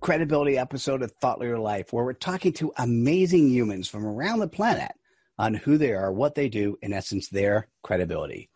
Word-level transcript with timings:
credibility 0.00 0.56
episode 0.56 1.02
of 1.02 1.12
Thought 1.12 1.40
Leader 1.40 1.58
Life, 1.58 1.92
where 1.92 2.04
we're 2.04 2.14
talking 2.14 2.52
to 2.54 2.72
amazing 2.78 3.50
humans 3.50 3.86
from 3.86 4.06
around 4.06 4.38
the 4.40 4.48
planet 4.48 4.92
on 5.38 5.54
who 5.54 5.76
they 5.76 5.92
are, 5.92 6.12
what 6.12 6.34
they 6.34 6.48
do, 6.48 6.78
in 6.82 6.92
essence, 6.92 7.28
their 7.28 7.68
credibility. 7.82 8.48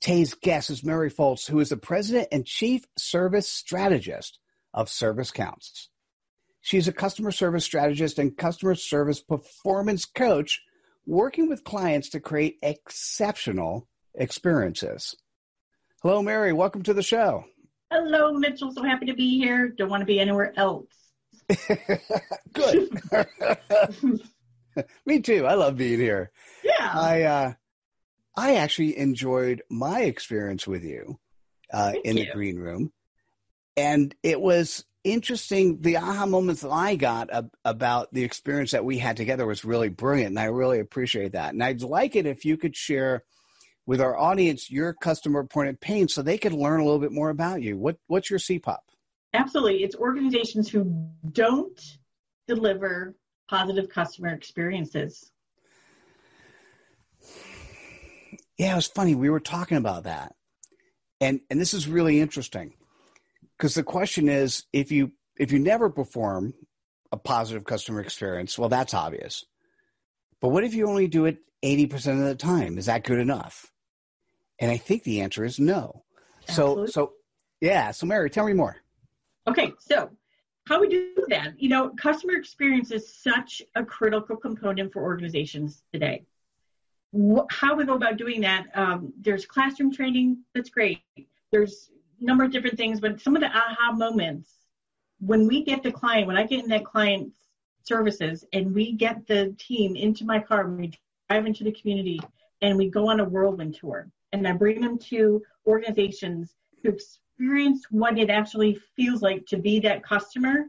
Today's 0.00 0.34
guest 0.34 0.70
is 0.70 0.84
Mary 0.84 1.10
Foltz, 1.10 1.48
who 1.48 1.58
is 1.58 1.70
the 1.70 1.76
president 1.76 2.28
and 2.30 2.46
chief 2.46 2.84
service 2.96 3.48
strategist 3.48 4.38
of 4.72 4.88
Service 4.88 5.32
Counts. 5.32 5.90
She's 6.60 6.86
a 6.86 6.92
customer 6.92 7.32
service 7.32 7.64
strategist 7.64 8.18
and 8.18 8.36
customer 8.36 8.76
service 8.76 9.20
performance 9.20 10.04
coach 10.04 10.62
working 11.06 11.48
with 11.48 11.64
clients 11.64 12.10
to 12.10 12.20
create 12.20 12.58
exceptional 12.62 13.88
experiences. 14.14 15.16
Hello, 16.02 16.22
Mary. 16.22 16.52
Welcome 16.52 16.84
to 16.84 16.94
the 16.94 17.02
show. 17.02 17.44
Hello, 17.90 18.32
Mitchell. 18.32 18.72
So 18.72 18.82
happy 18.82 19.06
to 19.06 19.14
be 19.14 19.38
here. 19.38 19.68
Don't 19.68 19.88
want 19.88 20.02
to 20.02 20.06
be 20.06 20.20
anywhere 20.20 20.52
else. 20.56 20.86
Good. 22.52 23.00
Me 25.06 25.20
too. 25.20 25.46
I 25.46 25.54
love 25.54 25.76
being 25.76 25.98
here. 25.98 26.30
Yeah. 26.62 26.90
I 26.92 27.22
uh, 27.22 27.52
I 28.36 28.56
actually 28.56 28.98
enjoyed 28.98 29.62
my 29.70 30.02
experience 30.02 30.66
with 30.66 30.84
you 30.84 31.18
uh, 31.72 31.94
in 32.04 32.16
you. 32.16 32.24
the 32.24 32.30
green 32.32 32.58
room, 32.58 32.92
and 33.76 34.14
it 34.22 34.40
was 34.40 34.84
interesting. 35.02 35.80
The 35.80 35.96
aha 35.96 36.26
moments 36.26 36.60
that 36.60 36.70
I 36.70 36.96
got 36.96 37.30
ab- 37.30 37.54
about 37.64 38.12
the 38.12 38.24
experience 38.24 38.72
that 38.72 38.84
we 38.84 38.98
had 38.98 39.16
together 39.16 39.46
was 39.46 39.64
really 39.64 39.88
brilliant, 39.88 40.30
and 40.30 40.38
I 40.38 40.44
really 40.44 40.80
appreciate 40.80 41.32
that. 41.32 41.54
And 41.54 41.64
I'd 41.64 41.82
like 41.82 42.14
it 42.14 42.26
if 42.26 42.44
you 42.44 42.58
could 42.58 42.76
share 42.76 43.24
with 43.88 44.02
our 44.02 44.18
audience 44.18 44.70
your 44.70 44.92
customer 44.92 45.42
point 45.44 45.70
of 45.70 45.80
pain, 45.80 46.06
so 46.08 46.20
they 46.20 46.36
could 46.36 46.52
learn 46.52 46.78
a 46.78 46.84
little 46.84 46.98
bit 47.00 47.10
more 47.10 47.30
about 47.30 47.62
you. 47.62 47.78
What 47.78 47.96
what's 48.06 48.28
your 48.28 48.38
CPOP? 48.38 48.76
Absolutely. 49.32 49.82
It's 49.82 49.96
organizations 49.96 50.68
who 50.68 51.10
don't 51.32 51.80
deliver 52.46 53.16
positive 53.48 53.88
customer 53.88 54.28
experiences. 54.28 55.32
Yeah, 58.58 58.72
it 58.72 58.76
was 58.76 58.88
funny. 58.88 59.14
We 59.14 59.30
were 59.30 59.40
talking 59.40 59.78
about 59.78 60.04
that. 60.04 60.34
And 61.18 61.40
and 61.48 61.58
this 61.58 61.72
is 61.72 61.88
really 61.88 62.20
interesting. 62.20 62.74
Because 63.56 63.74
the 63.74 63.82
question 63.82 64.28
is 64.28 64.66
if 64.70 64.92
you 64.92 65.12
if 65.38 65.50
you 65.50 65.58
never 65.58 65.88
perform 65.88 66.52
a 67.10 67.16
positive 67.16 67.64
customer 67.64 68.02
experience, 68.02 68.58
well 68.58 68.68
that's 68.68 68.92
obvious. 68.92 69.46
But 70.42 70.50
what 70.50 70.64
if 70.64 70.74
you 70.74 70.86
only 70.86 71.08
do 71.08 71.24
it 71.24 71.38
80% 71.64 72.20
of 72.20 72.26
the 72.26 72.34
time? 72.34 72.76
Is 72.76 72.84
that 72.84 73.02
good 73.02 73.18
enough? 73.18 73.72
And 74.60 74.70
I 74.70 74.76
think 74.76 75.04
the 75.04 75.20
answer 75.20 75.44
is 75.44 75.58
no. 75.58 76.04
So 76.48 76.50
Absolutely. 76.50 76.92
so 76.92 77.12
yeah, 77.60 77.90
so 77.90 78.06
Mary, 78.06 78.30
tell 78.30 78.46
me 78.46 78.52
more. 78.52 78.76
Okay, 79.46 79.72
so 79.78 80.10
how 80.66 80.80
we 80.80 80.88
do 80.88 81.12
that? 81.28 81.60
You 81.60 81.68
know, 81.70 81.90
customer 81.90 82.34
experience 82.34 82.90
is 82.90 83.12
such 83.12 83.62
a 83.74 83.84
critical 83.84 84.36
component 84.36 84.92
for 84.92 85.02
organizations 85.02 85.82
today. 85.92 86.24
How 87.50 87.74
we 87.74 87.84
go 87.84 87.94
about 87.94 88.18
doing 88.18 88.42
that? 88.42 88.66
Um, 88.74 89.12
there's 89.18 89.46
classroom 89.46 89.92
training. 89.92 90.44
That's 90.54 90.68
great. 90.68 91.02
There's 91.50 91.90
a 92.20 92.24
number 92.24 92.44
of 92.44 92.52
different 92.52 92.76
things, 92.76 93.00
but 93.00 93.20
some 93.20 93.34
of 93.34 93.40
the 93.40 93.48
aha 93.48 93.92
moments 93.92 94.52
when 95.20 95.46
we 95.46 95.64
get 95.64 95.82
the 95.82 95.90
client, 95.90 96.26
when 96.26 96.36
I 96.36 96.44
get 96.44 96.62
in 96.62 96.68
that 96.68 96.84
client's 96.84 97.36
services, 97.82 98.44
and 98.52 98.74
we 98.74 98.92
get 98.92 99.26
the 99.26 99.54
team 99.58 99.96
into 99.96 100.24
my 100.24 100.38
car, 100.38 100.66
and 100.66 100.78
we 100.78 100.92
drive 101.28 101.46
into 101.46 101.64
the 101.64 101.72
community, 101.72 102.20
and 102.60 102.76
we 102.76 102.88
go 102.88 103.08
on 103.08 103.20
a 103.20 103.24
whirlwind 103.24 103.74
tour, 103.74 104.08
and 104.32 104.46
I 104.46 104.52
bring 104.52 104.80
them 104.80 104.98
to 105.10 105.42
organizations 105.66 106.54
to 106.82 106.90
experience 106.90 107.86
what 107.90 108.18
it 108.18 108.30
actually 108.30 108.78
feels 108.96 109.22
like 109.22 109.46
to 109.46 109.58
be 109.58 109.80
that 109.80 110.02
customer, 110.02 110.66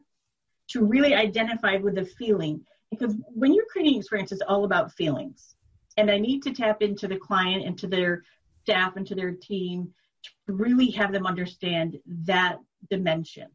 to 0.69 0.83
really 0.85 1.13
identify 1.13 1.77
with 1.77 1.95
the 1.95 2.05
feeling. 2.05 2.61
Because 2.91 3.15
when 3.27 3.53
you're 3.53 3.65
creating 3.71 3.99
experience, 3.99 4.31
it's 4.31 4.41
all 4.47 4.65
about 4.65 4.91
feelings. 4.93 5.55
And 5.97 6.09
I 6.09 6.17
need 6.17 6.43
to 6.43 6.53
tap 6.53 6.81
into 6.81 7.07
the 7.07 7.17
client 7.17 7.65
and 7.65 7.77
to 7.79 7.87
their 7.87 8.23
staff 8.63 8.95
and 8.95 9.05
to 9.07 9.15
their 9.15 9.31
team 9.31 9.93
to 10.47 10.53
really 10.53 10.91
have 10.91 11.11
them 11.11 11.25
understand 11.25 11.99
that 12.25 12.57
dimension. 12.89 13.47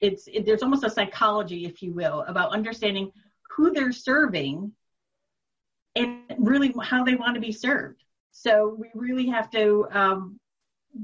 It's 0.00 0.28
it, 0.28 0.46
there's 0.46 0.62
almost 0.62 0.84
a 0.84 0.90
psychology, 0.90 1.64
if 1.64 1.82
you 1.82 1.92
will, 1.92 2.24
about 2.28 2.52
understanding 2.52 3.12
who 3.50 3.72
they're 3.72 3.92
serving 3.92 4.72
and 5.96 6.22
really 6.38 6.72
how 6.82 7.04
they 7.04 7.14
want 7.14 7.34
to 7.34 7.40
be 7.40 7.52
served. 7.52 8.04
So 8.40 8.76
we 8.78 8.88
really 8.94 9.26
have 9.26 9.50
to 9.50 9.88
um, 9.90 10.38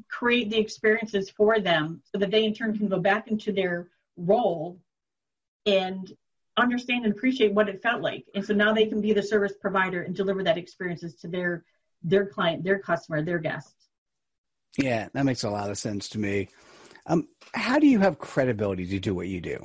create 0.08 0.50
the 0.50 0.58
experiences 0.58 1.30
for 1.30 1.58
them 1.58 2.00
so 2.04 2.18
that 2.18 2.30
they 2.30 2.44
in 2.44 2.54
turn 2.54 2.78
can 2.78 2.88
go 2.88 3.00
back 3.00 3.26
into 3.26 3.50
their 3.50 3.88
role 4.16 4.78
and 5.66 6.12
understand 6.56 7.04
and 7.04 7.12
appreciate 7.12 7.52
what 7.52 7.68
it 7.68 7.82
felt 7.82 8.02
like. 8.02 8.24
And 8.36 8.44
so 8.44 8.54
now 8.54 8.72
they 8.72 8.86
can 8.86 9.00
be 9.00 9.12
the 9.12 9.22
service 9.22 9.54
provider 9.60 10.02
and 10.02 10.14
deliver 10.14 10.44
that 10.44 10.56
experiences 10.56 11.16
to 11.16 11.28
their 11.28 11.64
their 12.06 12.26
client, 12.26 12.62
their 12.62 12.78
customer, 12.78 13.22
their 13.22 13.38
guests. 13.38 13.88
Yeah, 14.78 15.08
that 15.14 15.24
makes 15.24 15.42
a 15.42 15.50
lot 15.50 15.70
of 15.70 15.78
sense 15.78 16.08
to 16.10 16.18
me. 16.18 16.48
Um, 17.06 17.28
how 17.54 17.78
do 17.78 17.86
you 17.86 17.98
have 17.98 18.18
credibility 18.18 18.86
to 18.86 19.00
do 19.00 19.14
what 19.14 19.26
you 19.26 19.40
do? 19.40 19.58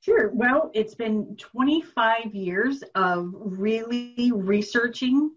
Sure. 0.00 0.30
Well, 0.32 0.70
it's 0.72 0.94
been 0.94 1.36
25 1.36 2.34
years 2.34 2.82
of 2.94 3.30
really 3.34 4.32
researching, 4.32 5.32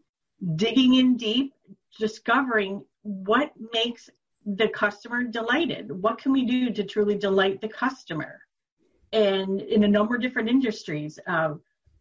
digging 0.55 0.95
in 0.95 1.17
deep, 1.17 1.53
discovering 1.97 2.83
what 3.03 3.51
makes 3.73 4.09
the 4.45 4.69
customer 4.69 5.23
delighted. 5.23 5.91
What 5.91 6.17
can 6.17 6.31
we 6.31 6.45
do 6.45 6.71
to 6.71 6.83
truly 6.83 7.17
delight 7.17 7.61
the 7.61 7.67
customer? 7.67 8.39
And 9.11 9.61
in 9.61 9.83
a 9.83 9.87
number 9.87 10.15
of 10.15 10.21
different 10.21 10.49
industries, 10.49 11.19
uh, 11.27 11.55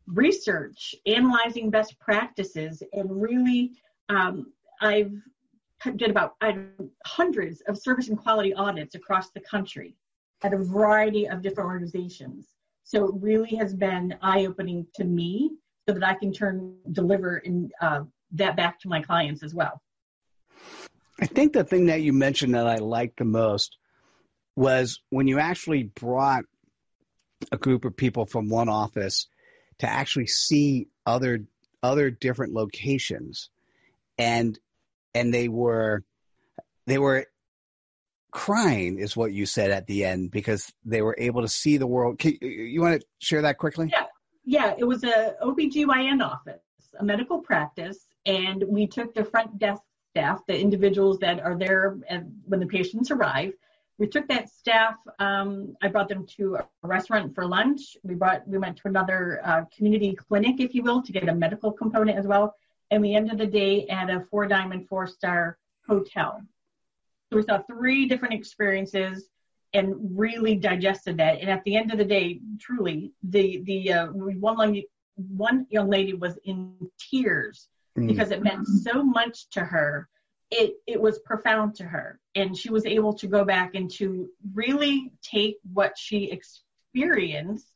research, 0.06 0.94
analyzing 1.06 1.70
best 1.70 1.98
practices, 1.98 2.82
and 2.92 3.22
really, 3.22 3.72
um, 4.08 4.52
I've 4.80 5.12
did 5.96 6.10
about 6.10 6.34
I, 6.40 6.58
hundreds 7.06 7.60
of 7.62 7.78
service 7.78 8.08
and 8.08 8.18
quality 8.18 8.52
audits 8.54 8.94
across 8.94 9.30
the 9.30 9.40
country 9.40 9.94
at 10.42 10.52
a 10.52 10.58
variety 10.58 11.28
of 11.28 11.42
different 11.42 11.68
organizations. 11.68 12.46
So 12.84 13.06
it 13.06 13.14
really 13.20 13.54
has 13.56 13.74
been 13.74 14.16
eye 14.22 14.46
opening 14.46 14.86
to 14.94 15.04
me 15.04 15.52
so 15.86 15.94
that 15.94 16.02
I 16.02 16.14
can 16.14 16.32
turn 16.32 16.76
deliver 16.92 17.38
in, 17.38 17.70
uh, 17.80 18.04
that 18.32 18.56
back 18.56 18.80
to 18.80 18.88
my 18.88 19.00
clients 19.02 19.42
as 19.42 19.54
well. 19.54 19.80
I 21.20 21.26
think 21.26 21.52
the 21.52 21.64
thing 21.64 21.86
that 21.86 22.02
you 22.02 22.12
mentioned 22.12 22.54
that 22.54 22.66
I 22.66 22.76
liked 22.76 23.18
the 23.18 23.24
most 23.24 23.76
was 24.56 25.00
when 25.10 25.26
you 25.26 25.38
actually 25.38 25.84
brought 25.84 26.44
a 27.52 27.56
group 27.56 27.84
of 27.84 27.96
people 27.96 28.26
from 28.26 28.48
one 28.48 28.68
office 28.68 29.28
to 29.78 29.88
actually 29.88 30.26
see 30.26 30.88
other 31.06 31.44
other 31.82 32.10
different 32.10 32.52
locations 32.52 33.50
and 34.18 34.58
and 35.14 35.32
they 35.32 35.48
were 35.48 36.02
they 36.86 36.98
were 36.98 37.26
crying 38.30 38.98
is 38.98 39.16
what 39.16 39.32
you 39.32 39.46
said 39.46 39.70
at 39.70 39.86
the 39.86 40.04
end 40.04 40.30
because 40.30 40.72
they 40.84 41.02
were 41.02 41.16
able 41.18 41.42
to 41.42 41.48
see 41.48 41.76
the 41.76 41.86
world. 41.86 42.18
Can, 42.18 42.36
you 42.40 42.80
want 42.80 43.00
to 43.00 43.06
share 43.18 43.42
that 43.42 43.58
quickly? 43.58 43.88
Yeah. 43.92 44.04
Yeah, 44.50 44.74
it 44.78 44.84
was 44.84 45.04
a 45.04 45.34
OBGYN 45.42 46.24
office, 46.24 46.62
a 46.98 47.04
medical 47.04 47.38
practice, 47.38 48.06
and 48.26 48.64
we 48.66 48.86
took 48.86 49.14
the 49.14 49.24
front 49.24 49.58
desk 49.58 49.82
staff, 50.10 50.44
the 50.46 50.58
individuals 50.58 51.18
that 51.18 51.40
are 51.40 51.56
there 51.56 51.98
when 52.46 52.60
the 52.60 52.66
patients 52.66 53.10
arrive. 53.10 53.52
We 53.98 54.06
took 54.06 54.28
that 54.28 54.48
staff. 54.48 54.96
Um, 55.18 55.76
I 55.82 55.88
brought 55.88 56.08
them 56.08 56.24
to 56.36 56.56
a 56.56 56.66
restaurant 56.82 57.34
for 57.34 57.46
lunch. 57.46 57.96
We 58.04 58.14
brought 58.14 58.46
we 58.46 58.58
went 58.58 58.76
to 58.78 58.88
another 58.88 59.40
uh, 59.44 59.64
community 59.76 60.14
clinic, 60.14 60.60
if 60.60 60.74
you 60.74 60.82
will, 60.82 61.02
to 61.02 61.12
get 61.12 61.28
a 61.28 61.34
medical 61.34 61.72
component 61.72 62.16
as 62.16 62.26
well. 62.26 62.54
And 62.90 63.02
we 63.02 63.14
ended 63.14 63.38
the 63.38 63.46
day 63.46 63.86
at 63.88 64.08
a 64.08 64.24
four 64.30 64.46
diamond, 64.46 64.88
four 64.88 65.06
star 65.06 65.58
hotel. 65.86 66.40
So 67.30 67.36
we 67.36 67.42
saw 67.42 67.58
three 67.62 68.06
different 68.06 68.34
experiences 68.34 69.28
and 69.74 69.94
really 70.18 70.54
digested 70.54 71.18
that. 71.18 71.40
And 71.40 71.50
at 71.50 71.62
the 71.64 71.76
end 71.76 71.92
of 71.92 71.98
the 71.98 72.04
day, 72.04 72.40
truly, 72.58 73.12
the 73.22 73.62
the 73.64 73.92
uh, 73.92 74.06
one 74.06 74.80
one 75.18 75.66
young 75.70 75.90
lady 75.90 76.14
was 76.14 76.38
in 76.44 76.74
tears 76.98 77.68
mm. 77.98 78.06
because 78.06 78.30
it 78.30 78.42
meant 78.42 78.66
so 78.66 79.02
much 79.02 79.48
to 79.50 79.60
her. 79.60 80.08
It 80.50 80.76
it 80.86 81.00
was 81.00 81.18
profound 81.18 81.74
to 81.76 81.84
her, 81.84 82.20
and 82.34 82.56
she 82.56 82.70
was 82.70 82.86
able 82.86 83.12
to 83.14 83.26
go 83.26 83.44
back 83.44 83.74
and 83.74 83.90
to 83.92 84.30
really 84.54 85.12
take 85.22 85.58
what 85.72 85.98
she 85.98 86.30
experienced 86.30 87.66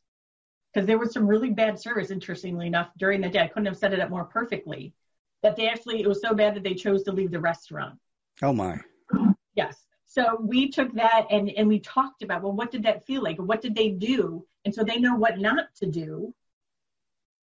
because 0.73 0.87
there 0.87 0.97
was 0.97 1.13
some 1.13 1.27
really 1.27 1.51
bad 1.51 1.79
service. 1.79 2.09
Interestingly 2.09 2.65
enough, 2.67 2.89
during 2.97 3.21
the 3.21 3.29
day, 3.29 3.41
I 3.41 3.47
couldn't 3.47 3.67
have 3.67 3.77
set 3.77 3.93
it 3.93 3.99
up 3.99 4.09
more 4.09 4.25
perfectly. 4.25 4.93
That 5.43 5.55
they 5.55 5.67
actually 5.67 6.01
it 6.01 6.07
was 6.07 6.21
so 6.21 6.33
bad 6.33 6.55
that 6.55 6.63
they 6.63 6.73
chose 6.73 7.03
to 7.03 7.11
leave 7.11 7.31
the 7.31 7.39
restaurant. 7.39 7.99
Oh 8.41 8.53
my. 8.53 8.79
Yes. 9.55 9.85
So 10.05 10.37
we 10.39 10.69
took 10.69 10.93
that 10.93 11.27
and, 11.31 11.49
and 11.49 11.67
we 11.67 11.79
talked 11.79 12.23
about, 12.23 12.43
well, 12.43 12.53
what 12.53 12.71
did 12.71 12.83
that 12.83 13.05
feel 13.05 13.23
like? 13.23 13.37
What 13.37 13.61
did 13.61 13.75
they 13.75 13.89
do? 13.89 14.45
And 14.65 14.73
so 14.73 14.83
they 14.83 14.97
know 14.99 15.15
what 15.15 15.39
not 15.39 15.73
to 15.77 15.85
do 15.85 16.33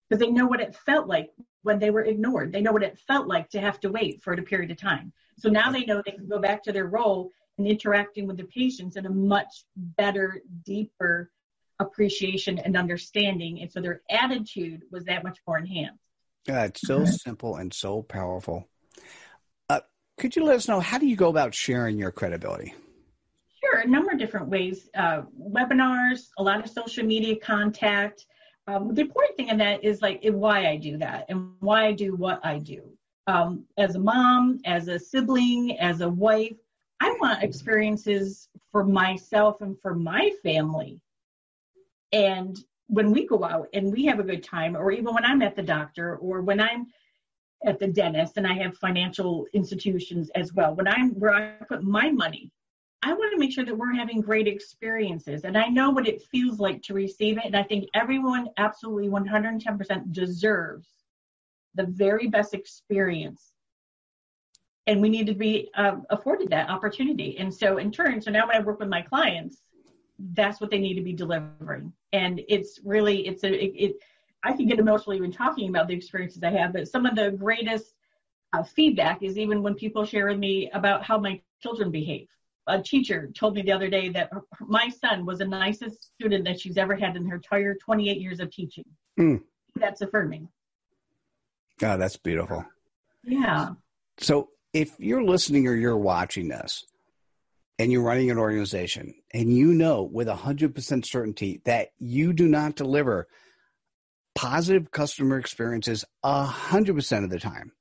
because 0.08 0.20
they 0.20 0.31
know 0.31 0.46
what 0.46 0.60
it 0.60 0.75
felt 0.75 1.06
like 1.06 1.31
when 1.62 1.78
they 1.78 1.90
were 1.90 2.05
ignored. 2.05 2.52
They 2.52 2.60
know 2.60 2.72
what 2.72 2.82
it 2.82 2.99
felt 2.99 3.26
like 3.26 3.50
to 3.50 3.60
have 3.60 3.78
to 3.81 3.90
wait 3.90 4.22
for 4.22 4.32
a 4.32 4.43
period 4.43 4.70
of 4.70 4.78
time. 4.78 5.12
So 5.38 5.49
now 5.49 5.70
they 5.70 5.84
know 5.84 6.02
they 6.05 6.12
can 6.12 6.28
go 6.28 6.38
back 6.38 6.62
to 6.64 6.72
their 6.72 6.87
role 6.87 7.31
and 7.58 7.66
interacting 7.66 8.26
with 8.26 8.37
the 8.37 8.44
patients 8.44 8.96
in 8.96 9.06
a 9.06 9.10
much 9.10 9.64
better, 9.76 10.40
deeper 10.64 11.31
appreciation 11.78 12.58
and 12.58 12.76
understanding. 12.76 13.60
And 13.60 13.70
so 13.70 13.81
their 13.81 14.02
attitude 14.10 14.82
was 14.90 15.05
that 15.05 15.25
much 15.25 15.38
more 15.46 15.58
enhanced. 15.58 16.00
Yeah, 16.46 16.64
it's 16.64 16.81
so 16.81 17.05
simple 17.05 17.56
and 17.56 17.75
so 17.75 18.02
powerful. 18.02 18.69
Could 20.19 20.34
you 20.34 20.44
let 20.44 20.56
us 20.56 20.66
know 20.66 20.81
how 20.81 20.99
do 20.99 21.06
you 21.06 21.14
go 21.14 21.28
about 21.28 21.55
sharing 21.55 21.96
your 21.96 22.10
credibility? 22.10 22.75
Sure, 23.60 23.78
a 23.78 23.87
number 23.87 24.10
of 24.10 24.19
different 24.19 24.49
ways. 24.49 24.88
Uh, 24.93 25.22
webinars, 25.40 26.31
a 26.38 26.43
lot 26.43 26.58
of 26.58 26.69
social 26.69 27.05
media 27.05 27.37
contact. 27.37 28.26
Um, 28.69 28.94
the 28.94 29.00
important 29.00 29.37
thing 29.37 29.49
in 29.49 29.56
that 29.59 29.82
is 29.82 30.03
like 30.03 30.23
why 30.25 30.69
I 30.69 30.76
do 30.76 30.99
that 30.99 31.25
and 31.31 31.53
why 31.61 31.87
I 31.87 31.93
do 31.93 32.15
what 32.15 32.44
I 32.44 32.59
do. 32.59 32.82
Um, 33.26 33.65
as 33.79 33.94
a 33.94 33.99
mom, 33.99 34.61
as 34.67 34.88
a 34.88 34.99
sibling, 34.99 35.79
as 35.79 36.03
a 36.03 36.09
wife, 36.09 36.56
I 37.00 37.17
want 37.19 37.43
experiences 37.43 38.49
for 38.70 38.85
myself 38.85 39.62
and 39.62 39.81
for 39.81 39.94
my 39.94 40.32
family. 40.43 41.00
And 42.12 42.59
when 42.88 43.11
we 43.11 43.26
go 43.26 43.43
out 43.43 43.69
and 43.73 43.91
we 43.91 44.05
have 44.05 44.20
a 44.20 44.25
good 44.25 44.44
time, 44.44 44.76
or 44.76 44.93
even 44.93 45.15
when 45.15 45.25
I'm 45.25 45.41
at 45.41 45.56
the 45.56 45.62
doctor, 45.62 46.17
or 46.17 46.43
when 46.43 46.61
I'm 46.61 46.88
at 47.65 47.79
the 47.79 47.88
dentist 47.88 48.37
and 48.37 48.47
I 48.47 48.55
have 48.55 48.76
financial 48.76 49.47
institutions 49.53 50.31
as 50.35 50.53
well. 50.53 50.75
When 50.75 50.87
I'm 50.87 51.11
where 51.19 51.35
I 51.35 51.65
put 51.65 51.82
my 51.82 52.11
money, 52.11 52.53
I 53.03 53.12
want 53.12 53.33
to 53.33 53.39
make 53.39 53.53
sure 53.53 53.65
that 53.65 53.77
we're 53.77 53.95
having 53.95 54.21
great 54.21 54.49
experiences. 54.49 55.45
And 55.45 55.56
I 55.56 55.69
know 55.69 55.91
what 55.91 56.09
it 56.09 56.23
feels 56.23 56.59
like 56.59 56.83
to 56.83 56.95
receive 56.95 57.39
it. 57.39 57.45
And 57.45 57.56
I 57.56 57.62
think 57.62 57.89
everyone 57.95 58.49
absolutely 58.56 59.09
110% 59.09 60.12
deserves 60.12 60.89
the 61.75 61.85
very 61.85 62.27
best 62.27 62.55
experience. 62.55 63.53
And 64.89 65.00
we 65.00 65.09
need 65.09 65.27
to 65.27 65.35
be 65.35 65.71
uh, 65.77 65.97
afforded 66.11 66.50
that 66.50 66.71
opportunity. 66.71 67.39
And 67.39 67.55
so, 67.55 67.77
in 67.77 67.93
turn, 67.93 68.21
so 68.21 68.31
now 68.31 68.47
when 68.47 68.56
I 68.56 68.61
work 68.61 68.81
with 68.81 68.89
my 68.89 69.03
clients, 69.03 69.59
that's 70.33 70.61
what 70.61 70.71
they 70.71 70.79
need 70.79 70.94
to 70.94 71.03
be 71.03 71.12
delivering. 71.12 71.93
And 72.12 72.41
it's 72.49 72.81
really, 72.85 73.27
it's 73.29 73.44
a, 73.44 73.53
it, 73.53 73.73
it 73.77 73.97
I 74.43 74.53
can 74.55 74.67
get 74.67 74.79
emotional 74.79 75.15
even 75.15 75.31
talking 75.31 75.69
about 75.69 75.89
the 75.89 75.94
experiences 75.94 76.43
I 76.43 76.51
have, 76.51 76.73
but 76.73 76.89
some 76.89 77.06
of 77.06 77.15
the 77.15 77.31
greatest 77.33 77.94
uh, 78.53 78.62
feedback 78.62 79.23
is 79.23 79.37
even 79.37 79.62
when 79.62 79.75
people 79.75 80.05
share 80.05 80.29
with 80.29 80.39
me 80.39 80.71
about 80.73 81.05
how 81.05 81.19
my 81.19 81.41
children 81.61 81.91
behave. 81.91 82.29
A 82.69 82.81
teacher 82.82 83.31
told 83.35 83.55
me 83.55 83.62
the 83.62 83.73
other 83.73 83.88
day 83.88 84.09
that 84.11 84.29
her, 84.32 84.43
my 84.61 84.88
son 84.88 85.26
was 85.26 85.38
the 85.38 85.47
nicest 85.47 86.12
student 86.15 86.44
that 86.44 86.61
she's 86.61 86.76
ever 86.76 86.94
had 86.94 87.17
in 87.17 87.26
her 87.26 87.37
entire 87.37 87.75
28 87.75 88.20
years 88.20 88.41
of 88.41 88.50
teaching. 88.50 88.85
Mm. 89.19 89.43
That's 89.75 90.00
affirming. 90.00 90.48
Oh, 91.82 91.96
that's 91.96 92.17
beautiful. 92.17 92.65
Yeah. 93.25 93.70
So 94.19 94.51
if 94.72 94.91
you're 94.98 95.25
listening 95.25 95.67
or 95.67 95.75
you're 95.75 95.96
watching 95.96 96.48
this 96.48 96.84
and 97.79 97.91
you're 97.91 98.03
running 98.03 98.31
an 98.31 98.39
organization 98.39 99.15
and 99.32 99.56
you 99.56 99.72
know 99.72 100.03
with 100.03 100.29
100% 100.29 101.06
certainty 101.06 101.63
that 101.65 101.89
you 101.98 102.32
do 102.32 102.46
not 102.46 102.77
deliver– 102.77 103.27
positive 104.39 104.93
customer 104.93 105.37
experiences 105.37 106.05
100% 106.25 107.25
of 107.25 107.31
the 107.31 107.41
time. 107.41 107.72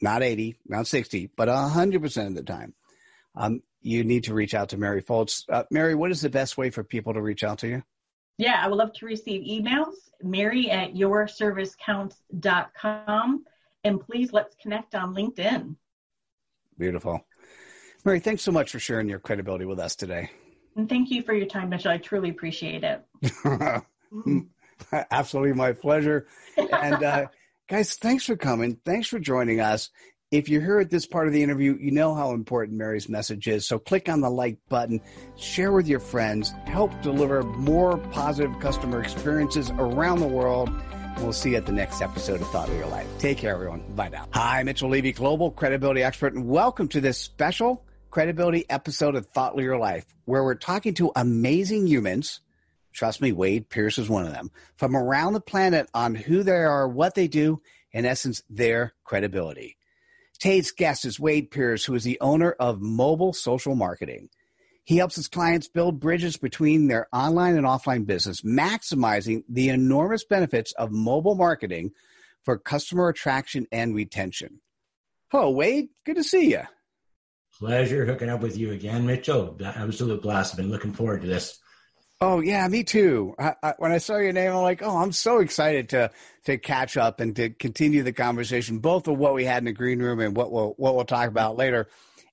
Not 0.00 0.22
80, 0.22 0.56
not 0.66 0.86
60, 0.86 1.30
but 1.36 1.48
100% 1.48 2.26
of 2.26 2.34
the 2.34 2.42
time. 2.42 2.74
Um, 3.36 3.60
you 3.84 4.02
need 4.02 4.24
to 4.24 4.34
reach 4.34 4.54
out 4.54 4.70
to 4.70 4.78
Mary 4.78 5.02
Foltz. 5.02 5.44
Uh, 5.48 5.62
Mary, 5.70 5.94
what 5.94 6.10
is 6.10 6.22
the 6.22 6.30
best 6.30 6.56
way 6.56 6.70
for 6.70 6.82
people 6.82 7.14
to 7.14 7.20
reach 7.20 7.44
out 7.44 7.58
to 7.58 7.68
you? 7.68 7.84
Yeah, 8.38 8.60
I 8.60 8.66
would 8.66 8.78
love 8.78 8.92
to 8.94 9.06
receive 9.06 9.42
emails, 9.42 9.94
mary 10.22 10.70
at 10.70 10.94
yourservicecounts.com. 10.94 13.44
And 13.84 14.00
please 14.00 14.32
let's 14.32 14.56
connect 14.56 14.94
on 14.94 15.14
LinkedIn. 15.14 15.76
Beautiful. 16.78 17.26
Mary, 18.04 18.20
thanks 18.20 18.42
so 18.42 18.50
much 18.50 18.72
for 18.72 18.78
sharing 18.78 19.06
your 19.08 19.18
credibility 19.18 19.66
with 19.66 19.78
us 19.78 19.94
today. 19.94 20.30
And 20.76 20.88
thank 20.88 21.10
you 21.10 21.22
for 21.22 21.34
your 21.34 21.46
time, 21.46 21.68
Mitchell. 21.68 21.92
I 21.92 21.98
truly 21.98 22.30
appreciate 22.30 22.82
it. 22.82 23.04
Absolutely 25.10 25.52
my 25.52 25.72
pleasure. 25.72 26.26
And 26.56 27.04
uh, 27.04 27.26
guys, 27.68 27.94
thanks 27.94 28.24
for 28.24 28.36
coming. 28.36 28.80
Thanks 28.84 29.08
for 29.08 29.18
joining 29.18 29.60
us. 29.60 29.90
If 30.34 30.48
you're 30.48 30.62
here 30.62 30.80
at 30.80 30.90
this 30.90 31.06
part 31.06 31.28
of 31.28 31.32
the 31.32 31.44
interview, 31.44 31.78
you 31.80 31.92
know 31.92 32.12
how 32.12 32.32
important 32.32 32.76
Mary's 32.76 33.08
message 33.08 33.46
is. 33.46 33.68
So 33.68 33.78
click 33.78 34.08
on 34.08 34.20
the 34.20 34.28
like 34.28 34.58
button, 34.68 35.00
share 35.36 35.70
with 35.70 35.86
your 35.86 36.00
friends, 36.00 36.52
help 36.66 36.90
deliver 37.02 37.44
more 37.44 37.98
positive 37.98 38.58
customer 38.58 39.00
experiences 39.00 39.70
around 39.78 40.18
the 40.18 40.26
world. 40.26 40.70
We'll 41.18 41.32
see 41.32 41.50
you 41.50 41.56
at 41.56 41.66
the 41.66 41.72
next 41.72 42.02
episode 42.02 42.40
of 42.40 42.48
Thought 42.48 42.68
Leader 42.68 42.86
Life. 42.86 43.06
Take 43.20 43.38
care, 43.38 43.54
everyone. 43.54 43.84
Bye 43.94 44.08
now. 44.08 44.26
Hi, 44.32 44.60
Mitchell 44.64 44.88
Levy, 44.88 45.12
Global 45.12 45.52
Credibility 45.52 46.02
Expert, 46.02 46.34
and 46.34 46.48
welcome 46.48 46.88
to 46.88 47.00
this 47.00 47.16
special 47.16 47.84
credibility 48.10 48.68
episode 48.68 49.14
of 49.14 49.26
Thought 49.26 49.54
Leader 49.54 49.78
Life, 49.78 50.04
where 50.24 50.42
we're 50.42 50.56
talking 50.56 50.94
to 50.94 51.12
amazing 51.14 51.86
humans 51.86 52.40
Trust 52.92 53.20
me, 53.20 53.32
Wade 53.32 53.68
Pierce 53.68 53.98
is 53.98 54.08
one 54.08 54.24
of 54.24 54.32
them. 54.32 54.52
From 54.76 54.96
around 54.96 55.32
the 55.32 55.40
planet 55.40 55.88
on 55.94 56.14
who 56.14 56.44
they 56.44 56.52
are, 56.52 56.86
what 56.86 57.16
they 57.16 57.26
do, 57.26 57.60
in 57.90 58.04
essence, 58.04 58.40
their 58.48 58.94
credibility. 59.02 59.76
Today's 60.44 60.72
guest 60.72 61.06
is 61.06 61.18
Wade 61.18 61.50
Pierce, 61.50 61.86
who 61.86 61.94
is 61.94 62.04
the 62.04 62.20
owner 62.20 62.52
of 62.60 62.82
Mobile 62.82 63.32
Social 63.32 63.74
Marketing. 63.74 64.28
He 64.84 64.98
helps 64.98 65.16
his 65.16 65.26
clients 65.26 65.68
build 65.68 66.00
bridges 66.00 66.36
between 66.36 66.86
their 66.86 67.06
online 67.14 67.56
and 67.56 67.64
offline 67.64 68.04
business, 68.04 68.42
maximizing 68.42 69.44
the 69.48 69.70
enormous 69.70 70.22
benefits 70.22 70.72
of 70.72 70.92
mobile 70.92 71.34
marketing 71.34 71.92
for 72.42 72.58
customer 72.58 73.08
attraction 73.08 73.66
and 73.72 73.94
retention. 73.94 74.60
Hello, 75.30 75.50
Wade. 75.50 75.88
Good 76.04 76.16
to 76.16 76.22
see 76.22 76.50
you. 76.50 76.60
Pleasure 77.58 78.04
hooking 78.04 78.28
up 78.28 78.42
with 78.42 78.58
you 78.58 78.72
again, 78.72 79.06
Mitchell. 79.06 79.58
Absolute 79.64 80.20
blast. 80.20 80.52
I've 80.52 80.58
been 80.58 80.70
looking 80.70 80.92
forward 80.92 81.22
to 81.22 81.26
this. 81.26 81.58
Oh 82.20 82.40
yeah, 82.40 82.66
me 82.68 82.84
too. 82.84 83.34
I, 83.38 83.54
I, 83.62 83.74
when 83.78 83.92
I 83.92 83.98
saw 83.98 84.16
your 84.16 84.32
name, 84.32 84.52
I'm 84.52 84.62
like, 84.62 84.82
oh, 84.82 84.96
I'm 84.96 85.12
so 85.12 85.38
excited 85.38 85.90
to 85.90 86.10
to 86.44 86.58
catch 86.58 86.96
up 86.96 87.20
and 87.20 87.34
to 87.36 87.50
continue 87.50 88.02
the 88.02 88.12
conversation, 88.12 88.78
both 88.78 89.08
of 89.08 89.18
what 89.18 89.34
we 89.34 89.44
had 89.44 89.58
in 89.58 89.64
the 89.64 89.72
green 89.72 90.00
room 90.00 90.20
and 90.20 90.36
what 90.36 90.52
we'll 90.52 90.74
what 90.76 90.94
we'll 90.94 91.04
talk 91.04 91.28
about 91.28 91.56
later. 91.56 91.88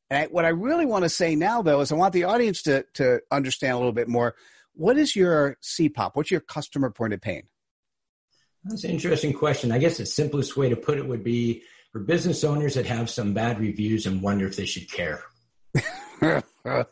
And 0.09 0.19
I, 0.19 0.27
what 0.27 0.45
I 0.45 0.49
really 0.49 0.85
want 0.85 1.03
to 1.03 1.09
say 1.09 1.35
now, 1.35 1.61
though, 1.61 1.81
is 1.81 1.91
I 1.91 1.95
want 1.95 2.13
the 2.13 2.25
audience 2.25 2.61
to 2.63 2.85
to 2.95 3.21
understand 3.31 3.73
a 3.73 3.77
little 3.77 3.91
bit 3.91 4.07
more. 4.07 4.35
What 4.73 4.97
is 4.97 5.15
your 5.15 5.57
CPOP? 5.61 6.11
What's 6.13 6.31
your 6.31 6.41
customer 6.41 6.89
point 6.91 7.13
of 7.13 7.21
pain? 7.21 7.43
That's 8.63 8.83
an 8.83 8.91
interesting 8.91 9.33
question. 9.33 9.71
I 9.71 9.79
guess 9.79 9.97
the 9.97 10.05
simplest 10.05 10.55
way 10.55 10.69
to 10.69 10.75
put 10.75 10.97
it 10.99 11.07
would 11.07 11.23
be 11.23 11.63
for 11.91 11.99
business 11.99 12.43
owners 12.43 12.75
that 12.75 12.85
have 12.85 13.09
some 13.09 13.33
bad 13.33 13.59
reviews 13.59 14.05
and 14.05 14.21
wonder 14.21 14.45
if 14.45 14.55
they 14.55 14.65
should 14.65 14.89
care. 14.89 15.23
All 16.67 16.85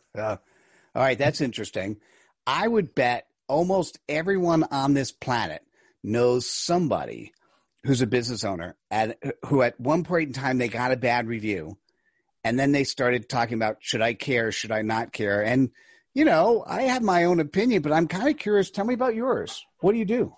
right, 0.96 1.18
that's 1.18 1.42
interesting. 1.42 1.98
I 2.46 2.68
would 2.68 2.96
bet 2.96 3.28
almost 3.48 4.00
everyone 4.08 4.64
on 4.72 4.94
this 4.94 5.12
planet 5.12 5.64
knows 6.04 6.46
somebody 6.46 7.34
who's 7.84 8.02
a 8.02 8.08
business 8.08 8.44
owner 8.44 8.76
and 8.92 9.16
who 9.46 9.62
at 9.62 9.80
one 9.80 10.04
point 10.04 10.28
in 10.28 10.34
time 10.34 10.58
they 10.58 10.68
got 10.68 10.92
a 10.92 10.98
bad 10.98 11.28
review 11.28 11.78
and 12.44 12.60
then 12.60 12.72
they 12.72 12.84
started 12.84 13.30
talking 13.30 13.56
about 13.56 13.78
should 13.80 14.02
I 14.02 14.14
care, 14.14 14.52
should 14.52 14.72
I 14.72 14.82
not 14.82 15.12
care? 15.12 15.44
And 15.44 15.72
you 16.14 16.26
know, 16.26 16.64
I 16.66 16.84
have 16.84 17.02
my 17.02 17.26
own 17.26 17.40
opinion, 17.40 17.82
but 17.82 17.92
I'm 17.92 18.08
kind 18.08 18.28
of 18.28 18.38
curious. 18.38 18.72
Tell 18.72 18.86
me 18.86 18.94
about 18.94 19.16
yours. 19.16 19.64
What 19.80 19.92
do 19.92 20.00
you 20.00 20.06
do? 20.06 20.36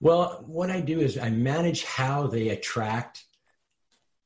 Well, 0.00 0.42
what 0.46 0.70
I 0.70 0.80
do 0.80 1.00
is 1.00 1.18
I 1.18 1.30
manage 1.30 1.84
how 1.84 2.26
they 2.26 2.48
attract 2.48 3.24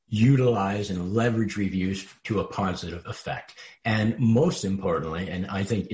utilize 0.07 0.89
and 0.89 1.13
leverage 1.13 1.57
reviews 1.57 2.07
to 2.23 2.39
a 2.39 2.45
positive 2.45 3.05
effect. 3.05 3.55
And 3.83 4.17
most 4.17 4.63
importantly, 4.63 5.29
and 5.29 5.47
I 5.47 5.63
think 5.63 5.91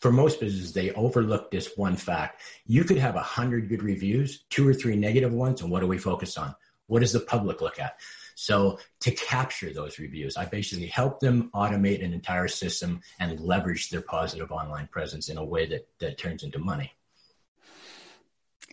for 0.00 0.12
most 0.12 0.40
businesses, 0.40 0.72
they 0.72 0.92
overlook 0.92 1.50
this 1.50 1.76
one 1.76 1.96
fact. 1.96 2.42
You 2.66 2.84
could 2.84 2.98
have 2.98 3.16
a 3.16 3.20
hundred 3.20 3.68
good 3.68 3.82
reviews, 3.82 4.44
two 4.50 4.66
or 4.68 4.74
three 4.74 4.96
negative 4.96 5.32
ones, 5.32 5.62
and 5.62 5.70
what 5.70 5.80
do 5.80 5.86
we 5.86 5.98
focus 5.98 6.36
on? 6.36 6.54
What 6.86 7.00
does 7.00 7.12
the 7.12 7.20
public 7.20 7.60
look 7.60 7.78
at? 7.78 7.96
So 8.34 8.78
to 9.00 9.10
capture 9.12 9.72
those 9.72 9.98
reviews, 9.98 10.36
I 10.36 10.44
basically 10.44 10.86
help 10.86 11.20
them 11.20 11.50
automate 11.54 12.04
an 12.04 12.12
entire 12.12 12.48
system 12.48 13.00
and 13.20 13.38
leverage 13.40 13.90
their 13.90 14.02
positive 14.02 14.50
online 14.50 14.88
presence 14.88 15.28
in 15.28 15.38
a 15.38 15.44
way 15.44 15.66
that, 15.66 15.86
that 16.00 16.18
turns 16.18 16.42
into 16.42 16.58
money. 16.58 16.92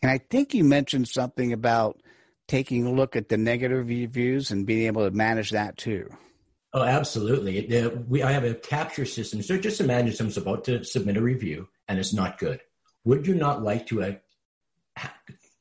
And 0.01 0.09
I 0.09 0.17
think 0.17 0.53
you 0.53 0.63
mentioned 0.63 1.07
something 1.07 1.53
about 1.53 2.01
taking 2.47 2.85
a 2.85 2.91
look 2.91 3.15
at 3.15 3.29
the 3.29 3.37
negative 3.37 3.87
reviews 3.87 4.51
and 4.51 4.65
being 4.65 4.87
able 4.87 5.07
to 5.07 5.15
manage 5.15 5.51
that 5.51 5.77
too. 5.77 6.09
Oh, 6.73 6.83
absolutely. 6.83 7.67
The, 7.67 8.03
we, 8.07 8.23
I 8.23 8.31
have 8.31 8.45
a 8.45 8.53
capture 8.53 9.05
system. 9.05 9.41
So 9.41 9.57
just 9.57 9.81
imagine 9.81 10.13
someone's 10.13 10.37
about 10.37 10.63
to 10.65 10.83
submit 10.83 11.17
a 11.17 11.21
review 11.21 11.67
and 11.87 11.99
it's 11.99 12.13
not 12.13 12.37
good. 12.37 12.61
Would 13.03 13.27
you 13.27 13.35
not 13.35 13.61
like 13.61 13.87
to 13.87 14.03
uh, 14.03 14.13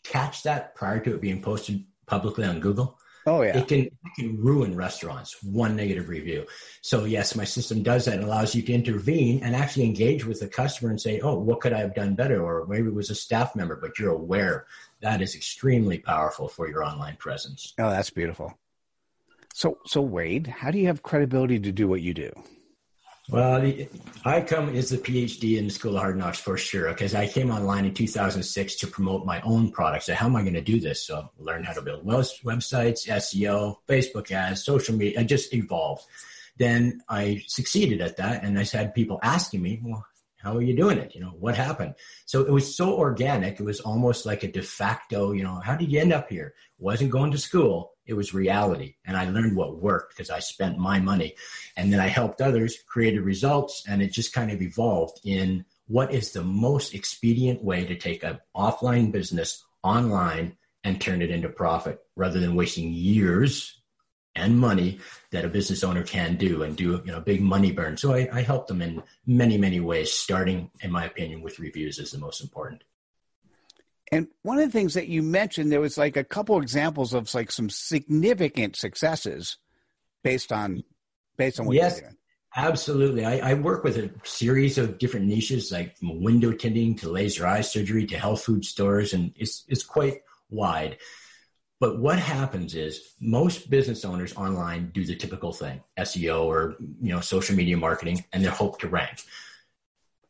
catch 0.05 0.45
that 0.45 0.75
prior 0.75 1.01
to 1.01 1.15
it 1.15 1.21
being 1.21 1.43
posted 1.43 1.85
publicly 2.07 2.45
on 2.45 2.61
Google? 2.61 2.99
Oh 3.27 3.43
yeah. 3.43 3.59
It 3.59 3.69
can 3.69 3.81
it 3.81 3.93
can 4.17 4.43
ruin 4.43 4.75
restaurants, 4.75 5.43
one 5.43 5.77
negative 5.77 6.09
review. 6.09 6.47
So 6.81 7.05
yes, 7.05 7.37
my 7.37 7.45
system 7.45 7.83
does 7.83 8.07
that. 8.07 8.19
It 8.19 8.25
allows 8.25 8.55
you 8.55 8.63
to 8.63 8.73
intervene 8.73 9.43
and 9.43 9.55
actually 9.55 9.85
engage 9.85 10.25
with 10.25 10.41
the 10.41 10.49
customer 10.49 10.91
and 10.91 11.01
say, 11.01 11.21
Oh, 11.21 11.39
what 11.39 11.61
could 11.61 11.73
I 11.73 11.81
have 11.81 11.95
done 11.95 12.15
better? 12.15 12.43
Or 12.43 12.67
maybe 12.67 12.89
it 12.89 12.95
was 12.95 13.11
a 13.11 13.15
staff 13.15 13.55
member, 13.55 13.77
but 13.77 13.99
you're 13.99 14.13
aware. 14.13 14.67
That 15.01 15.21
is 15.21 15.35
extremely 15.35 15.99
powerful 15.99 16.49
for 16.49 16.69
your 16.69 16.83
online 16.83 17.17
presence. 17.17 17.75
Oh, 17.79 17.91
that's 17.91 18.11
beautiful. 18.11 18.59
So 19.61 19.77
so 19.85 20.01
Wade, 20.01 20.47
how 20.47 20.71
do 20.71 20.79
you 20.79 20.87
have 20.87 21.03
credibility 21.03 21.61
to 21.61 21.71
do 21.71 21.87
what 21.87 22.01
you 22.01 22.15
do? 22.15 22.33
Well, 23.29 23.63
I 24.25 24.41
come 24.41 24.75
as 24.75 24.91
a 24.91 24.97
PhD 24.97 25.59
in 25.59 25.67
the 25.67 25.71
School 25.71 25.97
of 25.97 26.01
Hard 26.01 26.17
Knocks 26.17 26.39
for 26.41 26.57
sure, 26.57 26.89
because 26.89 27.15
I 27.15 27.27
came 27.29 27.51
online 27.51 27.85
in 27.85 27.93
2006 27.93 28.77
to 28.77 28.87
promote 28.87 29.27
my 29.27 29.39
own 29.43 29.71
products. 29.71 30.07
So 30.07 30.15
how 30.15 30.25
am 30.25 30.35
I 30.35 30.41
going 30.41 30.55
to 30.55 30.63
do 30.63 30.81
this? 30.81 31.07
So 31.07 31.19
I 31.19 31.25
learned 31.39 31.67
how 31.67 31.75
to 31.75 31.83
build 31.83 32.07
websites, 32.07 33.07
SEO, 33.07 33.77
Facebook 33.87 34.31
ads, 34.31 34.65
social 34.65 34.97
media. 34.97 35.21
I 35.21 35.25
just 35.25 35.53
evolved. 35.53 36.05
Then 36.57 37.03
I 37.11 37.43
succeeded 37.47 38.01
at 38.01 38.17
that, 38.17 38.43
and 38.43 38.59
I 38.59 38.65
had 38.65 38.95
people 38.95 39.19
asking 39.23 39.61
me, 39.61 39.79
"Well, 39.85 40.07
how 40.43 40.57
are 40.57 40.63
you 40.63 40.75
doing 40.75 40.99
it? 40.99 41.15
You 41.15 41.21
know, 41.21 41.35
what 41.39 41.57
happened?" 41.57 41.95
So 42.27 42.43
it 42.43 42.51
was 42.51 42.77
so 42.77 42.97
organic. 42.97 43.61
It 43.61 43.65
was 43.65 43.81
almost 43.81 44.27
like 44.27 44.43
a 44.43 44.51
de 44.51 44.63
facto. 44.63 45.33
You 45.33 45.43
know, 45.43 45.61
how 45.65 45.77
did 45.77 45.93
you 45.93 46.01
end 46.01 46.13
up 46.13 46.29
here? 46.29 46.55
Wasn't 46.79 47.11
going 47.11 47.31
to 47.33 47.39
school 47.39 47.93
it 48.11 48.17
was 48.17 48.35
reality. 48.35 48.97
And 49.07 49.17
I 49.17 49.31
learned 49.31 49.57
what 49.57 49.81
worked 49.81 50.17
because 50.17 50.31
I 50.31 50.41
spent 50.41 50.77
my 50.77 50.99
money. 50.99 51.37
And 51.77 51.93
then 51.93 52.01
I 52.01 52.09
helped 52.09 52.41
others, 52.41 52.77
created 52.89 53.21
results, 53.21 53.85
and 53.89 54.03
it 54.03 54.13
just 54.13 54.33
kind 54.33 54.51
of 54.51 54.61
evolved 54.61 55.21
in 55.25 55.65
what 55.87 56.13
is 56.13 56.33
the 56.33 56.43
most 56.43 56.93
expedient 56.93 57.63
way 57.63 57.85
to 57.85 57.95
take 57.95 58.25
an 58.25 58.41
offline 58.57 59.13
business 59.13 59.65
online 59.85 60.57
and 60.83 61.01
turn 61.01 61.23
it 61.23 61.31
into 61.31 61.49
profit 61.49 62.01
rather 62.17 62.41
than 62.41 62.57
wasting 62.57 62.91
years 62.91 63.80
and 64.37 64.59
money 64.59 64.99
that 65.31 65.45
a 65.45 65.49
business 65.49 65.83
owner 65.83 66.03
can 66.03 66.37
do 66.37 66.63
and 66.63 66.77
do 66.77 67.03
you 67.05 67.13
know 67.13 67.21
big 67.21 67.43
money 67.43 67.73
burn 67.73 67.97
so 67.97 68.15
I, 68.15 68.29
I 68.33 68.43
help 68.43 68.67
them 68.69 68.81
in 68.81 69.03
many 69.27 69.59
many 69.59 69.81
ways 69.81 70.13
starting 70.13 70.71
in 70.81 70.91
my 70.91 71.05
opinion 71.05 71.43
with 71.43 71.59
reviews 71.59 71.99
is 71.99 72.13
the 72.13 72.19
most 72.19 72.41
important 72.41 72.85
and 74.13 74.29
one 74.43 74.59
of 74.59 74.65
the 74.65 74.73
things 74.73 74.95
that 74.95 75.07
you 75.07 75.23
mentioned, 75.23 75.71
there 75.71 75.81
was 75.81 75.97
like 75.97 76.17
a 76.17 76.25
couple 76.25 76.61
examples 76.61 77.15
of 77.15 77.33
like 77.33 77.53
some 77.53 77.71
significant 77.71 78.77
successes 78.77 79.57
based 80.25 80.53
on 80.53 80.83
based 81.37 81.61
on 81.61 81.67
what 81.67 81.77
yes, 81.77 82.03
Absolutely. 82.57 83.25
I, 83.25 83.51
I, 83.51 83.55
work 83.55 83.85
with 83.85 83.97
a 83.97 84.11
series 84.25 84.77
of 84.77 84.99
different 84.99 85.27
niches 85.27 85.71
like 85.71 85.97
from 85.97 86.21
window 86.21 86.51
tinting 86.51 86.97
to 86.97 87.09
laser 87.09 87.47
eye 87.47 87.61
surgery 87.61 88.05
to 88.07 88.19
health 88.19 88.43
food 88.43 88.65
stores, 88.65 89.15
and 89.15 89.33
it's 89.37 89.65
it's 89.69 89.85
quite 89.85 90.23
wide. 90.51 90.99
But 91.81 91.99
what 91.99 92.19
happens 92.19 92.75
is 92.75 93.15
most 93.21 93.71
business 93.71 94.05
owners 94.05 94.37
online 94.37 94.91
do 94.93 95.05
the 95.05 95.17
typical 95.17 95.53
thing, 95.53 95.83
SEO 95.99 96.45
or 96.45 96.77
you 96.79 97.13
know 97.13 97.21
social 97.21 97.57
media 97.57 97.77
marketing, 97.79 98.25
and 98.33 98.45
they 98.45 98.49
hope 98.49 98.79
to 98.81 98.89
rank. 98.89 99.25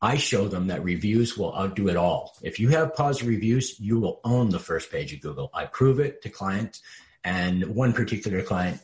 I 0.03 0.17
show 0.17 0.49
them 0.49 0.69
that 0.69 0.83
reviews 0.83 1.37
will 1.37 1.55
outdo 1.55 1.89
it 1.89 1.97
all. 1.97 2.35
If 2.41 2.59
you 2.59 2.69
have 2.71 2.95
positive 2.95 3.29
reviews, 3.29 3.79
you 3.79 3.99
will 4.01 4.21
own 4.25 4.49
the 4.49 4.59
first 4.59 4.91
page 4.91 5.13
of 5.13 5.21
Google. 5.21 5.51
I 5.53 5.67
prove 5.67 6.01
it 6.01 6.23
to 6.23 6.31
clients. 6.31 6.81
And 7.23 7.75
one 7.75 7.93
particular 7.93 8.43
client 8.43 8.81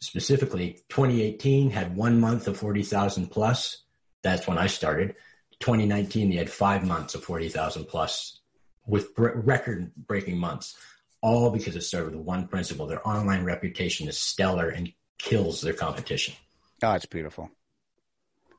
specifically, 0.00 0.78
2018 0.88 1.70
had 1.70 1.96
one 1.96 2.20
month 2.20 2.46
of 2.46 2.56
40,000 2.56 3.28
plus. 3.28 3.82
That's 4.22 4.46
when 4.46 4.58
I 4.58 4.68
started. 4.68 5.16
2019, 5.58 6.30
they 6.30 6.36
had 6.36 6.50
five 6.50 6.86
months 6.86 7.14
of 7.16 7.24
40,000 7.24 7.86
plus 7.86 8.40
with 8.86 9.08
record 9.16 9.92
breaking 9.96 10.38
months, 10.38 10.76
all 11.22 11.50
because 11.50 11.76
it 11.76 11.82
started 11.82 12.14
with 12.14 12.24
one 12.24 12.48
principle. 12.48 12.86
Their 12.86 13.06
online 13.06 13.44
reputation 13.44 14.08
is 14.08 14.18
stellar 14.18 14.68
and 14.68 14.92
kills 15.18 15.60
their 15.60 15.72
competition. 15.72 16.34
Oh, 16.82 16.92
it's 16.92 17.06
beautiful. 17.06 17.50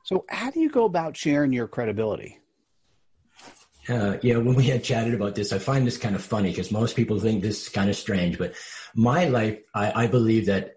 So, 0.04 0.24
how 0.28 0.50
do 0.50 0.60
you 0.60 0.70
go 0.70 0.84
about 0.84 1.16
sharing 1.16 1.52
your 1.52 1.68
credibility? 1.68 2.38
Uh, 3.88 4.16
yeah, 4.22 4.36
when 4.36 4.54
we 4.54 4.64
had 4.64 4.84
chatted 4.84 5.14
about 5.14 5.34
this, 5.34 5.52
I 5.52 5.58
find 5.58 5.86
this 5.86 5.98
kind 5.98 6.14
of 6.14 6.22
funny 6.22 6.50
because 6.50 6.70
most 6.70 6.94
people 6.94 7.18
think 7.18 7.42
this 7.42 7.62
is 7.62 7.68
kind 7.68 7.90
of 7.90 7.96
strange. 7.96 8.38
But 8.38 8.54
my 8.94 9.24
life, 9.24 9.58
I, 9.74 10.04
I 10.04 10.06
believe 10.06 10.46
that 10.46 10.76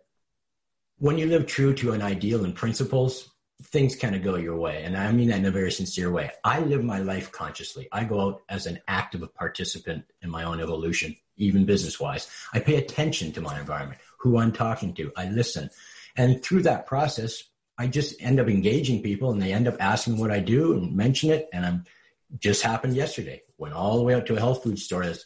when 0.98 1.18
you 1.18 1.27
live 1.27 1.46
true 1.46 1.74
to 1.75 1.92
an 1.92 2.01
ideal 2.01 2.46
and 2.46 2.56
principles, 2.56 3.30
things 3.62 3.96
kind 3.96 4.15
of 4.15 4.24
go 4.24 4.36
your 4.36 4.58
way. 4.58 4.84
And 4.84 4.98
I 4.98 5.12
mean 5.12 5.30
that 5.30 5.39
in 5.39 5.46
a 5.46 5.51
very 5.51 5.72
sincere 5.72 6.12
way. 6.12 6.32
I 6.44 6.60
live 6.60 6.84
my 6.84 7.00
life 7.00 7.32
consciously. 7.32 7.88
I 7.92 8.04
go 8.04 8.22
out 8.22 8.42
as 8.50 8.65
an 8.65 8.80
active 8.88 9.22
participant 9.36 10.06
in 10.22 10.30
my 10.30 10.44
own 10.44 10.60
evolution, 10.60 11.15
even 11.38 11.65
business 11.65 12.00
wise. 12.00 12.30
I 12.54 12.60
pay 12.60 12.75
attention 12.75 13.32
to 13.34 13.42
my 13.42 13.60
environment, 13.60 14.01
who 14.20 14.38
I'm 14.38 14.51
talking 14.51 14.94
to. 14.96 15.12
I 15.15 15.30
listen. 15.30 15.70
And 16.15 16.42
through 16.42 16.63
that 16.63 16.86
process, 16.86 17.44
I 17.77 17.88
just 17.88 18.22
end 18.22 18.39
up 18.39 18.48
engaging 18.48 19.01
people 19.01 19.32
and 19.32 19.42
they 19.42 19.51
end 19.51 19.68
up 19.68 19.75
asking 19.80 20.18
what 20.18 20.32
I 20.32 20.39
do 20.39 20.74
and 20.74 20.96
mention 20.96 21.30
it. 21.30 21.50
And 21.51 21.65
I'm 21.65 21.86
just 22.39 22.62
happened 22.62 22.96
yesterday. 22.96 23.42
Went 23.58 23.74
all 23.74 23.98
the 23.98 24.04
way 24.04 24.13
out 24.13 24.25
to 24.27 24.36
a 24.36 24.39
health 24.39 24.63
food 24.63 24.80
store. 24.80 25.04
It's 25.04 25.25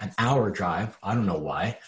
an 0.00 0.12
hour 0.18 0.50
drive. 0.50 0.96
I 1.02 1.14
don't 1.14 1.26
know 1.26 1.38
why. 1.38 1.78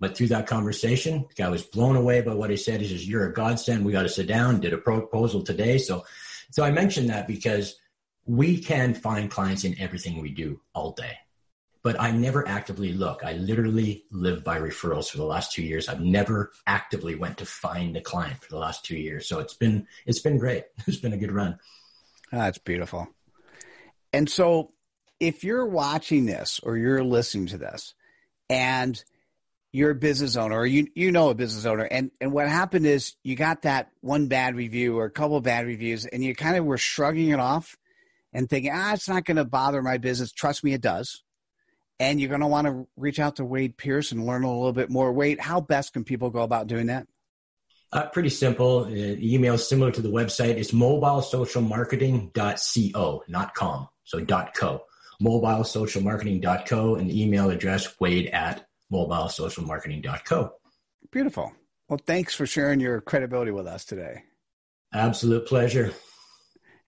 But 0.00 0.16
through 0.16 0.28
that 0.28 0.46
conversation, 0.46 1.26
the 1.28 1.34
guy 1.34 1.48
was 1.48 1.64
blown 1.64 1.96
away 1.96 2.20
by 2.20 2.34
what 2.34 2.50
he 2.50 2.56
said. 2.56 2.80
He 2.80 2.88
says, 2.88 3.08
You're 3.08 3.26
a 3.26 3.32
godsend. 3.32 3.84
We 3.84 3.90
got 3.90 4.02
to 4.02 4.08
sit 4.08 4.28
down, 4.28 4.60
did 4.60 4.72
a 4.72 4.78
proposal 4.78 5.42
today. 5.42 5.78
So 5.78 6.04
so 6.50 6.64
I 6.64 6.70
mentioned 6.70 7.10
that 7.10 7.26
because 7.26 7.76
we 8.24 8.58
can 8.58 8.94
find 8.94 9.30
clients 9.30 9.64
in 9.64 9.78
everything 9.78 10.20
we 10.20 10.30
do 10.30 10.60
all 10.74 10.92
day. 10.92 11.16
But 11.88 11.98
I 11.98 12.10
never 12.10 12.46
actively 12.46 12.92
look. 12.92 13.24
I 13.24 13.32
literally 13.32 14.04
live 14.10 14.44
by 14.44 14.58
referrals 14.58 15.08
for 15.08 15.16
the 15.16 15.24
last 15.24 15.52
two 15.52 15.62
years. 15.62 15.88
I've 15.88 16.02
never 16.02 16.52
actively 16.66 17.14
went 17.14 17.38
to 17.38 17.46
find 17.46 17.96
a 17.96 18.02
client 18.02 18.42
for 18.42 18.50
the 18.50 18.58
last 18.58 18.84
two 18.84 18.98
years. 18.98 19.26
So 19.26 19.38
it's 19.38 19.54
been 19.54 19.86
it's 20.04 20.20
been 20.20 20.36
great. 20.36 20.64
It's 20.86 20.98
been 20.98 21.14
a 21.14 21.16
good 21.16 21.32
run. 21.32 21.58
That's 22.30 22.58
beautiful. 22.58 23.08
And 24.12 24.28
so 24.28 24.74
if 25.18 25.44
you're 25.44 25.64
watching 25.64 26.26
this 26.26 26.60
or 26.62 26.76
you're 26.76 27.02
listening 27.02 27.46
to 27.46 27.56
this 27.56 27.94
and 28.50 29.02
you're 29.72 29.92
a 29.92 29.94
business 29.94 30.36
owner 30.36 30.58
or 30.58 30.66
you 30.66 30.88
you 30.94 31.10
know 31.10 31.30
a 31.30 31.34
business 31.34 31.64
owner 31.64 31.84
and 31.84 32.10
and 32.20 32.34
what 32.34 32.50
happened 32.50 32.84
is 32.84 33.14
you 33.24 33.34
got 33.34 33.62
that 33.62 33.88
one 34.02 34.28
bad 34.28 34.56
review 34.56 34.98
or 34.98 35.06
a 35.06 35.10
couple 35.10 35.40
bad 35.40 35.64
reviews 35.64 36.04
and 36.04 36.22
you 36.22 36.34
kind 36.34 36.58
of 36.58 36.66
were 36.66 36.76
shrugging 36.76 37.30
it 37.30 37.40
off 37.40 37.78
and 38.34 38.50
thinking 38.50 38.72
ah 38.74 38.92
it's 38.92 39.08
not 39.08 39.24
going 39.24 39.38
to 39.38 39.44
bother 39.46 39.80
my 39.80 39.96
business 39.96 40.32
trust 40.32 40.62
me 40.62 40.74
it 40.74 40.82
does 40.82 41.22
and 42.00 42.20
you're 42.20 42.28
going 42.28 42.40
to 42.40 42.46
want 42.46 42.66
to 42.66 42.86
reach 42.96 43.18
out 43.18 43.36
to 43.36 43.44
Wade 43.44 43.76
Pierce 43.76 44.12
and 44.12 44.26
learn 44.26 44.44
a 44.44 44.52
little 44.52 44.72
bit 44.72 44.90
more 44.90 45.12
Wade 45.12 45.40
how 45.40 45.60
best 45.60 45.92
can 45.92 46.04
people 46.04 46.30
go 46.30 46.40
about 46.40 46.66
doing 46.66 46.86
that 46.86 47.06
uh, 47.92 48.06
pretty 48.08 48.28
simple. 48.28 48.84
Uh, 48.84 48.90
email 48.90 49.54
is 49.54 49.66
similar 49.68 49.90
to 49.90 50.02
the 50.02 50.10
website. 50.10 50.56
It's 50.56 50.72
mobilesocialmarketing.co, 50.72 53.24
not 53.28 53.54
com. 53.54 53.88
So 54.04 54.22
.co. 54.24 54.84
Mobilesocialmarketing.co 55.22 56.96
and 56.96 57.10
the 57.10 57.22
email 57.22 57.50
address 57.50 57.98
wade 57.98 58.26
at 58.28 58.66
mobilesocialmarketing.co. 58.92 60.52
Beautiful. 61.10 61.50
Well, 61.88 61.98
thanks 62.06 62.34
for 62.34 62.44
sharing 62.46 62.80
your 62.80 63.00
credibility 63.00 63.50
with 63.50 63.66
us 63.66 63.86
today. 63.86 64.24
Absolute 64.92 65.46
pleasure. 65.46 65.94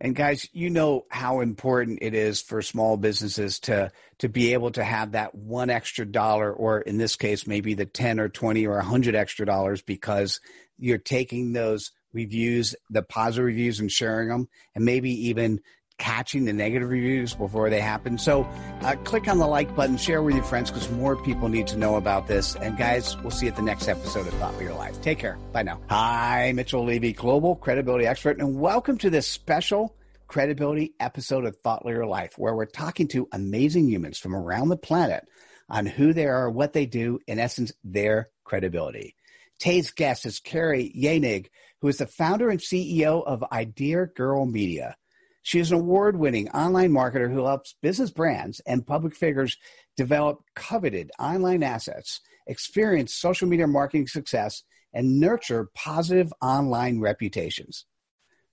And 0.01 0.17
guys, 0.17 0.49
you 0.53 0.71
know 0.71 1.05
how 1.11 1.41
important 1.41 1.99
it 2.01 2.15
is 2.15 2.41
for 2.41 2.63
small 2.63 2.97
businesses 2.97 3.61
to 3.61 3.93
to 4.19 4.29
be 4.29 4.55
able 4.55 4.71
to 4.73 4.85
have 4.85 5.13
that 5.13 5.35
one 5.35 5.69
extra 5.69 6.07
dollar 6.07 6.53
or 6.53 6.81
in 6.81 6.97
this 6.99 7.17
case 7.17 7.47
maybe 7.47 7.75
the 7.75 7.87
10 7.87 8.21
or 8.21 8.29
20 8.29 8.67
or 8.67 8.77
100 8.77 9.15
extra 9.15 9.45
dollars 9.47 9.83
because 9.83 10.41
you're 10.79 10.99
taking 10.99 11.53
those 11.53 11.93
reviews, 12.13 12.75
the 12.89 13.03
positive 13.03 13.45
reviews 13.45 13.81
and 13.81 13.91
sharing 13.91 14.29
them 14.29 14.49
and 14.75 14.85
maybe 14.85 15.29
even 15.29 15.61
catching 16.01 16.47
the 16.47 16.53
negative 16.53 16.89
reviews 16.89 17.35
before 17.35 17.71
they 17.71 17.79
happen. 17.79 18.19
So 18.19 18.43
uh, 18.83 18.97
click 19.05 19.29
on 19.29 19.39
the 19.39 19.47
like 19.47 19.77
button, 19.77 19.97
share 19.97 20.23
with 20.23 20.35
your 20.35 20.43
friends 20.43 20.71
because 20.71 20.91
more 20.91 21.15
people 21.15 21.49
need 21.49 21.69
to 21.69 21.77
know 21.77 21.95
about 21.95 22.27
this. 22.27 22.57
And 22.57 22.77
guys, 22.77 23.17
we'll 23.19 23.31
see 23.31 23.47
you 23.47 23.53
at 23.53 23.57
the 23.57 23.63
next 23.63 23.87
episode 23.87 24.27
of 24.27 24.35
Thought 24.35 24.57
Leader 24.57 24.73
Life. 24.73 25.01
Take 25.03 25.19
care. 25.19 25.39
Bye 25.53 25.63
now. 25.63 25.81
Hi, 25.91 26.51
Mitchell 26.53 26.85
Levy, 26.85 27.13
global 27.13 27.55
credibility 27.55 28.07
expert, 28.07 28.41
and 28.41 28.59
welcome 28.59 28.99
to 28.99 29.11
this 29.11 29.29
special 29.29 29.95
credibility 30.27 30.95
episode 30.99 31.45
of 31.45 31.57
Thought 31.57 31.85
Leader 31.85 32.07
Life, 32.07 32.33
where 32.39 32.55
we're 32.55 32.65
talking 32.65 33.07
to 33.09 33.29
amazing 33.33 33.89
humans 33.89 34.19
from 34.19 34.35
around 34.35 34.71
the 34.71 34.77
planet 34.77 35.29
on 35.69 35.87
who 35.87 36.13
they 36.13 36.27
are, 36.27 36.49
what 36.51 36.73
they 36.73 36.87
do, 36.87 37.21
in 37.27 37.39
essence, 37.39 37.73
their 37.85 38.31
credibility. 38.45 39.15
Today's 39.59 39.91
guest 39.91 40.25
is 40.25 40.41
Keri 40.41 40.93
Jaehnig, 40.97 41.49
who 41.81 41.89
is 41.89 41.99
the 41.99 42.07
founder 42.07 42.49
and 42.49 42.61
CEO 42.61 43.23
of 43.25 43.45
Idea 43.53 44.07
Girl 44.07 44.47
Media. 44.47 44.97
She 45.43 45.59
is 45.59 45.73
an 45.73 45.79
award 45.79 46.17
winning 46.17 46.49
online 46.51 46.91
marketer 46.91 47.33
who 47.33 47.47
helps 47.47 47.77
business 47.81 48.11
brands 48.11 48.61
and 48.67 48.87
public 48.87 49.15
figures 49.15 49.57
develop 49.97 50.41
coveted 50.55 51.11
online 51.19 51.63
assets, 51.63 52.21
experience 52.47 53.15
social 53.15 53.49
media 53.49 53.67
marketing 53.67 54.07
success, 54.07 54.63
and 54.93 55.19
nurture 55.19 55.69
positive 55.75 56.33
online 56.43 57.01
reputations. 57.01 57.87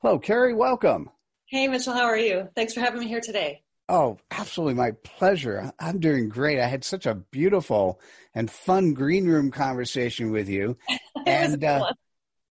Hello, 0.01 0.19
Keri. 0.19 0.53
Welcome. 0.53 1.09
Hey, 1.47 1.67
Mitchell. 1.67 1.93
How 1.93 2.05
are 2.05 2.17
you? 2.17 2.49
Thanks 2.55 2.73
for 2.73 2.79
having 2.79 2.99
me 2.99 3.07
here 3.07 3.21
today. 3.21 3.63
Oh, 3.89 4.17
absolutely. 4.31 4.73
My 4.73 4.91
pleasure. 5.03 5.71
I'm 5.79 5.99
doing 5.99 6.27
great. 6.27 6.59
I 6.59 6.67
had 6.67 6.83
such 6.83 7.05
a 7.05 7.15
beautiful 7.15 8.01
and 8.35 8.51
fun 8.51 8.93
green 8.93 9.25
room 9.25 9.49
conversation 9.49 10.31
with 10.31 10.49
you. 10.49 10.77
and 11.25 11.63
uh, 11.63 11.91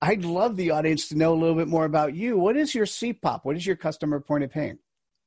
I'd 0.02 0.24
love 0.24 0.56
the 0.56 0.72
audience 0.72 1.08
to 1.08 1.16
know 1.16 1.32
a 1.32 1.38
little 1.38 1.56
bit 1.56 1.68
more 1.68 1.84
about 1.84 2.14
you. 2.14 2.36
What 2.36 2.56
is 2.56 2.74
your 2.74 2.86
CPOP? 2.86 3.40
What 3.44 3.56
is 3.56 3.66
your 3.66 3.76
customer 3.76 4.20
point 4.20 4.44
of 4.44 4.50
pain? 4.50 4.78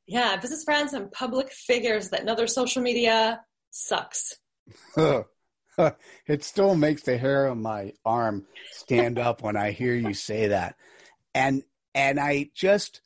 Yeah, 0.06 0.36
business 0.38 0.64
friends 0.64 0.94
and 0.94 1.12
public 1.12 1.52
figures 1.52 2.10
that 2.10 2.26
know 2.26 2.36
their 2.36 2.48
social 2.48 2.82
media 2.82 3.42
sucks. 3.72 4.36
it 6.28 6.44
still 6.44 6.76
makes 6.76 7.04
the 7.04 7.18
hair 7.18 7.48
on 7.50 7.62
my 7.62 7.94
arm 8.06 8.46
stand 8.72 9.18
up 9.18 9.42
when 9.42 9.56
I 9.56 9.72
hear 9.72 9.96
you 9.96 10.14
say 10.14 10.48
that. 10.48 10.76
And 11.34 11.64
and 11.94 12.20
I 12.20 12.50
just 12.56 13.02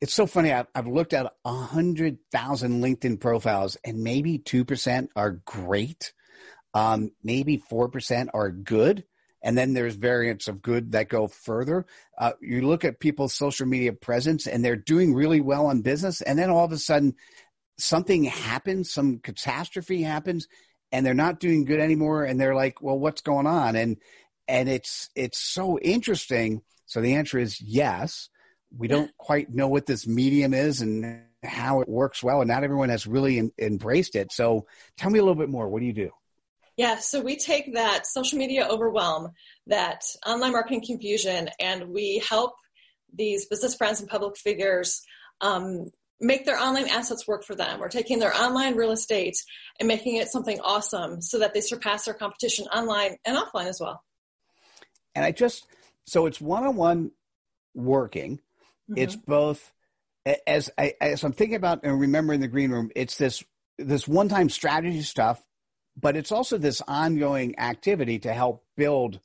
it's 0.00 0.12
so 0.12 0.26
funny. 0.26 0.52
I've, 0.52 0.66
I've 0.74 0.86
looked 0.86 1.14
at 1.14 1.32
a 1.44 1.52
hundred 1.52 2.18
thousand 2.30 2.82
LinkedIn 2.82 3.20
profiles, 3.20 3.76
and 3.84 4.02
maybe 4.04 4.38
two 4.38 4.64
percent 4.64 5.10
are 5.16 5.30
great, 5.30 6.12
um, 6.74 7.12
maybe 7.22 7.56
four 7.56 7.88
percent 7.88 8.30
are 8.34 8.50
good, 8.50 9.04
and 9.44 9.58
then 9.58 9.74
there's 9.74 9.94
variants 9.94 10.48
of 10.48 10.62
good 10.62 10.92
that 10.92 11.10
go 11.10 11.28
further. 11.28 11.84
Uh, 12.16 12.32
you 12.40 12.62
look 12.62 12.82
at 12.82 12.98
people's 12.98 13.34
social 13.34 13.66
media 13.66 13.92
presence 13.92 14.46
and 14.46 14.64
they're 14.64 14.74
doing 14.74 15.14
really 15.14 15.42
well 15.42 15.66
on 15.66 15.82
business. 15.82 16.22
And 16.22 16.38
then 16.38 16.48
all 16.48 16.64
of 16.64 16.72
a 16.72 16.78
sudden 16.78 17.14
something 17.78 18.24
happens, 18.24 18.90
some 18.90 19.18
catastrophe 19.18 20.00
happens 20.00 20.48
and 20.90 21.04
they're 21.04 21.12
not 21.12 21.40
doing 21.40 21.66
good 21.66 21.78
anymore. 21.78 22.24
And 22.24 22.40
they're 22.40 22.54
like, 22.54 22.80
well, 22.80 22.98
what's 22.98 23.20
going 23.20 23.46
on? 23.46 23.76
And, 23.76 23.98
and 24.48 24.66
it's, 24.70 25.10
it's 25.14 25.38
so 25.38 25.78
interesting. 25.78 26.62
So 26.86 27.02
the 27.02 27.16
answer 27.16 27.38
is 27.38 27.60
yes. 27.60 28.30
We 28.74 28.88
don't 28.88 29.14
quite 29.18 29.52
know 29.52 29.68
what 29.68 29.84
this 29.84 30.06
medium 30.06 30.54
is 30.54 30.80
and 30.80 31.22
how 31.42 31.82
it 31.82 31.88
works 31.88 32.22
well. 32.22 32.40
And 32.40 32.48
not 32.48 32.64
everyone 32.64 32.88
has 32.88 33.06
really 33.06 33.36
in, 33.36 33.52
embraced 33.58 34.16
it. 34.16 34.32
So 34.32 34.66
tell 34.96 35.10
me 35.10 35.18
a 35.18 35.22
little 35.22 35.34
bit 35.34 35.50
more. 35.50 35.68
What 35.68 35.80
do 35.80 35.86
you 35.86 35.92
do? 35.92 36.10
Yeah, 36.76 36.98
so 36.98 37.20
we 37.20 37.36
take 37.36 37.74
that 37.74 38.06
social 38.06 38.38
media 38.38 38.66
overwhelm, 38.68 39.30
that 39.68 40.02
online 40.26 40.52
marketing 40.52 40.82
confusion, 40.84 41.48
and 41.60 41.90
we 41.90 42.22
help 42.28 42.54
these 43.12 43.46
business 43.46 43.76
brands 43.76 44.00
and 44.00 44.08
public 44.08 44.36
figures 44.36 45.02
um, 45.40 45.90
make 46.20 46.44
their 46.44 46.58
online 46.58 46.88
assets 46.88 47.28
work 47.28 47.44
for 47.44 47.54
them. 47.54 47.78
We're 47.78 47.88
taking 47.88 48.18
their 48.18 48.34
online 48.34 48.74
real 48.74 48.90
estate 48.90 49.36
and 49.78 49.86
making 49.86 50.16
it 50.16 50.28
something 50.28 50.58
awesome 50.60 51.20
so 51.20 51.38
that 51.38 51.54
they 51.54 51.60
surpass 51.60 52.06
their 52.06 52.14
competition 52.14 52.66
online 52.66 53.16
and 53.24 53.36
offline 53.36 53.66
as 53.66 53.78
well. 53.80 54.02
And 55.14 55.24
I 55.24 55.30
just, 55.30 55.66
so 56.06 56.26
it's 56.26 56.40
one 56.40 56.64
on 56.64 56.74
one 56.74 57.12
working. 57.74 58.40
Mm-hmm. 58.90 58.98
It's 58.98 59.14
both, 59.14 59.72
as, 60.46 60.70
I, 60.76 60.94
as 61.00 61.22
I'm 61.22 61.32
thinking 61.32 61.56
about 61.56 61.84
and 61.84 62.00
remembering 62.00 62.40
the 62.40 62.48
green 62.48 62.72
room, 62.72 62.90
it's 62.96 63.16
this 63.16 63.44
this 63.76 64.06
one 64.06 64.28
time 64.28 64.48
strategy 64.48 65.02
stuff 65.02 65.42
but 66.00 66.16
it's 66.16 66.32
also 66.32 66.58
this 66.58 66.82
ongoing 66.86 67.58
activity 67.58 68.18
to 68.20 68.32
help 68.32 68.64
build 68.76 69.20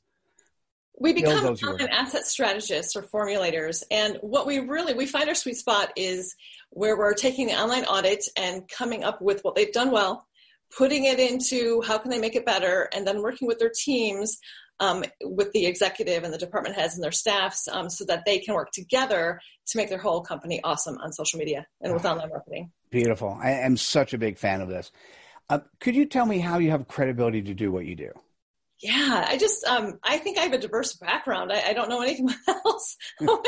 we 1.00 1.14
become 1.14 1.56
asset 1.90 2.26
strategists 2.26 2.94
or 2.94 3.02
formulators 3.02 3.82
and 3.90 4.18
what 4.20 4.46
we 4.46 4.58
really 4.58 4.92
we 4.92 5.06
find 5.06 5.28
our 5.28 5.34
sweet 5.34 5.56
spot 5.56 5.90
is 5.96 6.36
where 6.70 6.96
we're 6.96 7.14
taking 7.14 7.46
the 7.46 7.54
online 7.54 7.84
audit 7.84 8.22
and 8.36 8.68
coming 8.68 9.02
up 9.02 9.20
with 9.22 9.40
what 9.42 9.54
they've 9.54 9.72
done 9.72 9.90
well 9.90 10.26
putting 10.76 11.04
it 11.04 11.18
into 11.18 11.82
how 11.82 11.98
can 11.98 12.10
they 12.10 12.18
make 12.18 12.36
it 12.36 12.46
better 12.46 12.88
and 12.94 13.06
then 13.06 13.22
working 13.22 13.48
with 13.48 13.58
their 13.58 13.72
teams 13.74 14.38
um, 14.78 15.04
with 15.22 15.52
the 15.52 15.66
executive 15.66 16.24
and 16.24 16.32
the 16.32 16.38
department 16.38 16.74
heads 16.74 16.94
and 16.94 17.04
their 17.04 17.12
staffs 17.12 17.68
um, 17.68 17.90
so 17.90 18.04
that 18.06 18.24
they 18.24 18.38
can 18.38 18.54
work 18.54 18.70
together 18.72 19.40
to 19.66 19.76
make 19.76 19.88
their 19.88 19.98
whole 19.98 20.22
company 20.22 20.60
awesome 20.64 20.96
on 21.02 21.12
social 21.12 21.38
media 21.38 21.66
and 21.82 21.92
with 21.92 22.04
oh, 22.06 22.10
online 22.10 22.30
marketing. 22.30 22.72
Beautiful. 22.90 23.38
I 23.42 23.50
am 23.50 23.76
such 23.76 24.14
a 24.14 24.18
big 24.18 24.38
fan 24.38 24.62
of 24.62 24.68
this 24.68 24.90
uh, 25.50 25.58
could 25.80 25.96
you 25.96 26.06
tell 26.06 26.24
me 26.24 26.38
how 26.38 26.58
you 26.58 26.70
have 26.70 26.88
credibility 26.88 27.42
to 27.42 27.54
do 27.54 27.72
what 27.72 27.84
you 27.84 27.96
do? 27.96 28.10
Yeah, 28.80 29.26
I 29.28 29.36
just 29.36 29.62
um, 29.66 29.98
I 30.02 30.16
think 30.16 30.38
I 30.38 30.42
have 30.42 30.54
a 30.54 30.58
diverse 30.58 30.94
background. 30.94 31.52
I, 31.52 31.60
I 31.68 31.72
don't 31.74 31.90
know 31.90 32.00
anything 32.00 32.30
else. 32.48 32.96
you, 33.20 33.38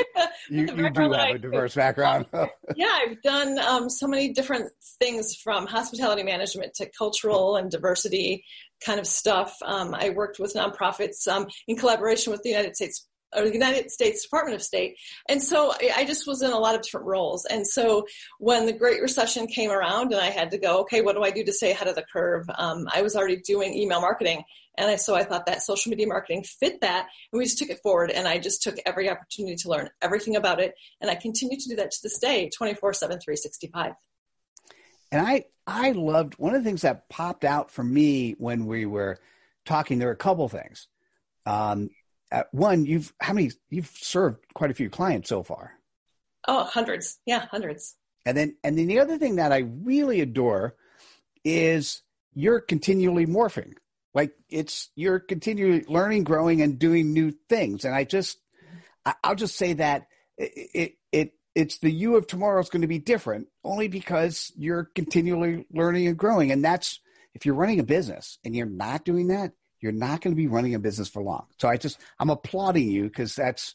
you 0.51 0.91
do 0.91 1.13
have 1.13 1.35
a 1.35 1.39
diverse 1.39 1.75
background. 1.75 2.27
yeah, 2.77 2.91
I've 2.93 3.23
done 3.23 3.59
um, 3.59 3.89
so 3.89 4.07
many 4.07 4.35
different 4.35 4.71
things 4.99 5.35
from 5.37 5.67
hospitality 5.67 6.23
management 6.23 6.75
to 6.75 6.91
cultural 6.99 7.57
and 7.57 7.71
diversity 7.71 8.45
kind 8.85 9.01
of 9.01 9.07
stuff. 9.07 9.57
Um, 9.65 9.95
I 9.95 10.11
worked 10.11 10.39
with 10.39 10.53
nonprofits 10.53 11.27
um, 11.29 11.47
in 11.67 11.77
collaboration 11.77 12.31
with 12.31 12.43
the 12.43 12.51
United 12.51 12.77
States 12.77 13.07
or 13.35 13.45
the 13.45 13.53
United 13.53 13.91
States 13.91 14.23
Department 14.23 14.55
of 14.55 14.63
State. 14.63 14.97
And 15.29 15.43
so 15.43 15.73
I 15.95 16.05
just 16.05 16.27
was 16.27 16.43
in 16.43 16.51
a 16.51 16.59
lot 16.59 16.75
of 16.75 16.83
different 16.83 17.07
roles. 17.07 17.45
And 17.47 17.67
so 17.67 18.07
when 18.39 18.67
the 18.67 18.73
Great 18.73 19.01
Recession 19.01 19.47
came 19.47 19.71
around 19.71 20.13
and 20.13 20.21
I 20.21 20.31
had 20.31 20.51
to 20.51 20.59
go, 20.59 20.81
okay, 20.81 21.01
what 21.01 21.17
do 21.17 21.23
I 21.23 21.31
do 21.31 21.45
to 21.45 21.53
stay 21.53 21.71
ahead 21.71 21.89
of 21.89 21.95
the 21.95 22.05
curve? 22.13 22.47
Um, 22.57 22.87
I 22.93 23.03
was 23.03 23.17
already 23.17 23.37
doing 23.37 23.75
email 23.75 24.01
marketing. 24.01 24.45
And 24.79 24.91
I, 24.91 24.97
so 24.97 25.15
I 25.15 25.25
thought 25.25 25.47
that 25.47 25.63
social 25.63 25.91
media 25.91 26.07
marketing 26.07 26.45
fit 26.45 26.81
that. 26.81 27.09
And 27.33 27.39
we 27.39 27.45
just 27.45 27.59
took 27.59 27.69
it 27.69 27.81
forward. 27.83 28.11
And 28.11 28.27
I 28.27 28.39
just 28.39 28.63
took 28.63 28.77
every 28.87 29.11
opportunity 29.11 29.57
to 29.57 29.69
learn 29.69 29.91
everything 30.01 30.37
about 30.37 30.61
it. 30.61 30.75
And 31.01 31.11
I 31.11 31.15
continue 31.15 31.59
to 31.59 31.69
do 31.69 31.77
that 31.77 31.91
to 31.91 31.99
this 32.03 32.19
day, 32.19 32.51
24 32.57 32.95
7, 32.95 33.21
365. 33.21 33.93
And 35.11 35.27
I, 35.27 35.45
I 35.67 35.93
loved 35.93 36.35
one 36.39 36.55
of 36.55 36.63
the 36.63 36.69
things 36.69 36.83
that 36.83 37.09
popped 37.11 37.45
out 37.45 37.71
for 37.71 37.85
me 37.85 38.33
when 38.39 38.65
we 38.65 38.87
were 38.87 39.19
talking. 39.67 39.99
There 39.99 40.09
were 40.09 40.15
a 40.15 40.17
couple 40.17 40.49
things. 40.49 40.89
Um, 41.45 41.91
uh, 42.33 42.45
one, 42.51 42.87
you've 42.87 43.13
how 43.21 43.35
many 43.35 43.51
you've 43.71 43.93
served 43.95 44.45
quite 44.55 44.71
a 44.71 44.75
few 44.75 44.89
clients 44.89 45.29
so 45.29 45.43
far. 45.43 45.73
Oh, 46.49 46.65
hundreds. 46.65 47.19
Yeah, 47.27 47.47
hundreds. 47.51 47.95
And 48.25 48.37
then 48.37 48.57
and 48.65 48.79
then 48.79 48.87
the 48.87 49.01
other 49.01 49.19
thing 49.19 49.37
that 49.37 49.53
I 49.53 49.59
really 49.59 50.21
adore 50.21 50.75
is 51.45 52.03
you're 52.35 52.61
continually 52.61 53.27
morphing. 53.27 53.75
Like 54.15 54.33
it's 54.49 54.91
you're 54.95 55.21
continually 55.21 55.85
learning, 55.89 56.25
growing, 56.25 56.63
and 56.63 56.79
doing 56.79 57.13
new 57.13 57.33
things. 57.49 57.85
And 57.85 57.95
I 57.95 58.05
just, 58.05 58.39
I'll 59.23 59.35
just 59.35 59.57
say 59.57 59.75
that 59.75 60.07
it, 60.39 60.71
it, 60.75 60.93
it 61.13 61.35
it's 61.55 61.79
the 61.79 61.91
you 61.91 62.17
of 62.17 62.27
tomorrow 62.27 62.61
is 62.61 62.71
going 62.71 62.83
to 62.83 62.89
be 62.89 62.99
different 62.99 63.49
only 63.65 63.89
because 63.89 64.53
you're 64.57 64.85
continually 64.95 65.67
learning 65.71 66.07
and 66.07 66.17
growing. 66.17 66.51
And 66.51 66.65
that's 66.65 67.01
if 67.35 67.47
you're 67.47 67.55
running 67.55 67.81
a 67.81 67.85
business 67.85 68.39
and 68.45 68.55
you're 68.55 68.67
not 68.67 69.05
doing 69.05 69.29
that, 69.29 69.53
you're 69.83 69.93
not 69.93 70.21
going 70.21 70.35
to 70.35 70.41
be 70.41 70.47
running 70.47 70.75
a 70.75 70.79
business 70.79 71.09
for 71.09 71.23
long. 71.23 71.47
So 71.59 71.69
I 71.69 71.77
just 71.77 72.01
I'm 72.19 72.31
applauding 72.31 72.89
you 72.89 73.05
because 73.05 73.35
that's 73.35 73.75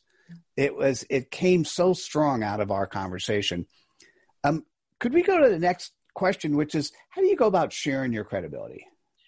it 0.56 0.76
was 0.76 1.06
it 1.10 1.30
came 1.30 1.65
so 1.65 1.93
strong 1.93 2.43
out 2.43 2.62
of 2.62 2.72
our 2.72 2.88
conversation. 2.88 3.67
Um, 4.43 4.65
could 5.00 5.13
we 5.13 5.22
go 5.22 5.39
to 5.43 5.50
the 5.50 5.60
next 5.60 5.93
question, 6.15 6.56
which 6.56 6.74
is 6.74 6.91
how 7.10 7.22
do 7.22 7.28
you 7.28 7.36
go 7.36 7.46
about 7.46 7.74
sharing 7.74 8.13
your 8.13 8.24
credibility? 8.24 8.86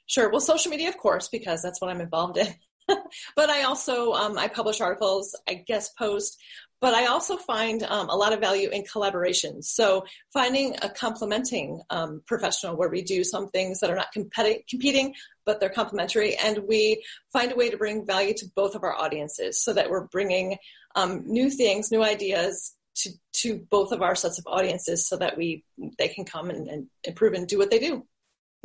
Sure. 0.07 0.31
Well, 0.31 0.41
social 0.41 0.71
media, 0.71 0.89
of 0.89 0.97
course, 0.97 1.27
because 1.27 1.61
that's 1.61 1.79
what 1.79 1.91
I'm 1.91 2.01
involved 2.01 2.37
in. 2.37 2.47
but 3.35 3.49
I 3.49 3.63
also 3.63 4.13
um, 4.13 4.37
I 4.37 4.47
publish 4.47 4.81
articles, 4.81 5.39
I 5.47 5.53
guest 5.53 5.95
post, 5.97 6.39
but 6.81 6.93
I 6.93 7.07
also 7.07 7.37
find 7.37 7.83
um, 7.83 8.09
a 8.09 8.15
lot 8.15 8.33
of 8.33 8.39
value 8.39 8.69
in 8.69 8.83
collaboration. 8.83 9.61
So 9.61 10.05
finding 10.31 10.75
a 10.81 10.89
complementing 10.89 11.81
um, 11.89 12.21
professional 12.25 12.75
where 12.77 12.89
we 12.89 13.01
do 13.01 13.23
some 13.23 13.49
things 13.49 13.79
that 13.79 13.89
are 13.89 13.95
not 13.95 14.13
competi- 14.15 14.67
competing, 14.69 15.13
but 15.45 15.59
they're 15.59 15.69
complementary, 15.69 16.35
and 16.35 16.59
we 16.67 17.03
find 17.33 17.51
a 17.51 17.55
way 17.55 17.69
to 17.69 17.77
bring 17.77 18.05
value 18.05 18.33
to 18.35 18.45
both 18.55 18.75
of 18.75 18.83
our 18.83 18.95
audiences, 18.95 19.63
so 19.63 19.73
that 19.73 19.89
we're 19.89 20.07
bringing 20.07 20.57
um, 20.95 21.23
new 21.25 21.49
things, 21.49 21.91
new 21.91 22.03
ideas. 22.03 22.75
To, 23.03 23.11
to 23.31 23.65
both 23.69 23.93
of 23.93 24.01
our 24.01 24.13
sets 24.13 24.39
of 24.39 24.45
audiences 24.47 25.07
so 25.07 25.15
that 25.15 25.37
we 25.37 25.63
they 25.97 26.09
can 26.09 26.25
come 26.25 26.49
and, 26.49 26.67
and 26.67 26.87
improve 27.05 27.31
and 27.31 27.47
do 27.47 27.57
what 27.57 27.71
they 27.71 27.79
do. 27.79 28.05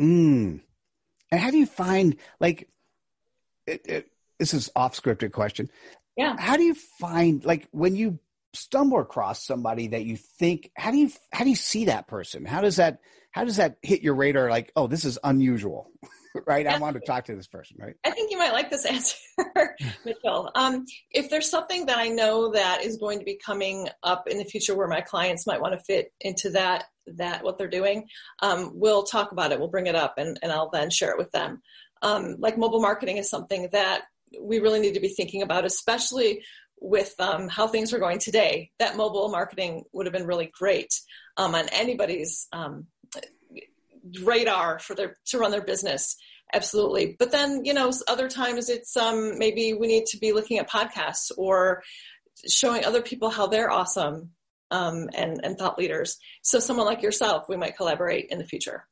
Mm. 0.00 0.61
And 1.31 1.40
how 1.40 1.53
do 1.53 1.57
you 1.57 1.66
find 1.66 2.16
like 2.40 2.68
it, 3.68 3.83
it, 3.85 4.11
this 4.40 4.53
is 4.53 4.70
off 4.74 5.00
scripted 5.00 5.31
question. 5.31 5.70
Yeah. 6.16 6.37
How 6.38 6.57
do 6.57 6.62
you 6.62 6.74
find 6.74 7.44
like 7.44 7.68
when 7.72 7.96
you 7.96 8.18
stumble 8.53 9.00
across 9.00 9.44
somebody 9.44 9.88
that 9.88 10.05
you 10.05 10.16
think 10.16 10.70
how 10.77 10.92
do 10.92 10.96
you 10.96 11.11
how 11.33 11.44
do 11.44 11.50
you 11.50 11.57
see 11.57 11.87
that 11.87 12.07
person? 12.07 12.44
How 12.44 12.61
does 12.61 12.77
that 12.77 13.00
how 13.33 13.44
does 13.44 13.57
that 13.57 13.79
hit 13.83 14.03
your 14.03 14.14
radar 14.14 14.48
like, 14.48 14.70
oh, 14.77 14.87
this 14.87 15.05
is 15.05 15.18
unusual? 15.24 15.90
right? 16.46 16.64
Yeah. 16.66 16.77
I 16.77 16.79
want 16.79 16.94
to 16.94 17.00
talk 17.00 17.24
to 17.27 17.35
this 17.35 17.46
person, 17.46 17.77
right? 17.81 17.94
I 18.05 18.11
think 18.11 18.31
you 18.31 18.38
might 18.38 18.53
like 18.53 18.70
this 18.70 18.85
answer, 18.87 19.16
Mitchell. 20.05 20.50
Um, 20.55 20.85
if 21.11 21.31
there's 21.31 21.50
something 21.50 21.87
that 21.87 21.98
I 21.98 22.09
know 22.09 22.53
that 22.53 22.85
is 22.85 22.96
going 22.96 23.18
to 23.18 23.24
be 23.24 23.38
coming 23.44 23.88
up 24.03 24.29
in 24.29 24.38
the 24.38 24.44
future 24.44 24.77
where 24.77 24.88
my 24.88 25.00
clients 25.00 25.46
might 25.46 25.61
want 25.61 25.74
to 25.74 25.85
fit 25.85 26.12
into 26.20 26.50
that 26.50 26.85
that 27.07 27.44
what 27.44 27.59
they're 27.59 27.68
doing, 27.68 28.07
um, 28.40 28.72
we'll 28.74 29.03
talk 29.03 29.33
about 29.33 29.53
it. 29.53 29.59
We'll 29.59 29.68
bring 29.68 29.87
it 29.87 29.94
up, 29.94 30.14
and, 30.16 30.38
and 30.42 30.50
I'll 30.50 30.70
then 30.70 30.90
share 30.90 31.11
it 31.11 31.18
with 31.18 31.31
them. 31.33 31.61
Um, 32.03 32.37
like 32.38 32.59
mobile 32.59 32.81
marketing 32.81 33.16
is 33.16 33.31
something 33.31 33.68
that 33.72 34.03
we 34.40 34.59
really 34.59 34.81
need 34.81 34.94
to 34.94 35.01
be 35.01 35.09
thinking 35.09 35.42
about, 35.42 35.64
especially 35.64 36.42
with 36.81 37.14
um, 37.18 37.49
how 37.49 37.66
things 37.66 37.92
are 37.92 37.99
going 37.99 38.18
today. 38.18 38.70
That 38.79 38.97
mobile 38.97 39.31
marketing 39.31 39.85
would 39.92 40.07
have 40.07 40.12
been 40.12 40.27
really 40.27 40.51
great 40.59 40.92
um, 41.37 41.55
on 41.55 41.68
anybody's 41.70 42.47
um, 42.53 42.87
radar 44.23 44.79
for 44.79 44.94
their 44.94 45.16
to 45.27 45.38
run 45.38 45.51
their 45.51 45.64
business. 45.64 46.16
Absolutely, 46.53 47.16
but 47.18 47.33
then 47.33 47.64
you 47.64 47.75
know 47.75 47.90
other 48.07 48.29
times 48.29 48.68
it's 48.68 48.97
um, 48.97 49.38
maybe 49.38 49.73
we 49.73 49.87
need 49.87 50.07
to 50.07 50.18
be 50.18 50.33
looking 50.33 50.59
at 50.59 50.70
podcasts 50.70 51.31
or 51.37 51.83
showing 52.49 52.85
other 52.85 53.03
people 53.03 53.31
how 53.31 53.47
they're 53.47 53.70
awesome 53.70 54.31
um, 54.70 55.09
and 55.14 55.40
and 55.42 55.59
thought 55.59 55.79
leaders. 55.79 56.18
So 56.42 56.59
someone 56.59 56.87
like 56.87 57.03
yourself, 57.03 57.49
we 57.49 57.57
might 57.57 57.77
collaborate 57.77 58.27
in 58.31 58.38
the 58.38 58.44
future. 58.44 58.87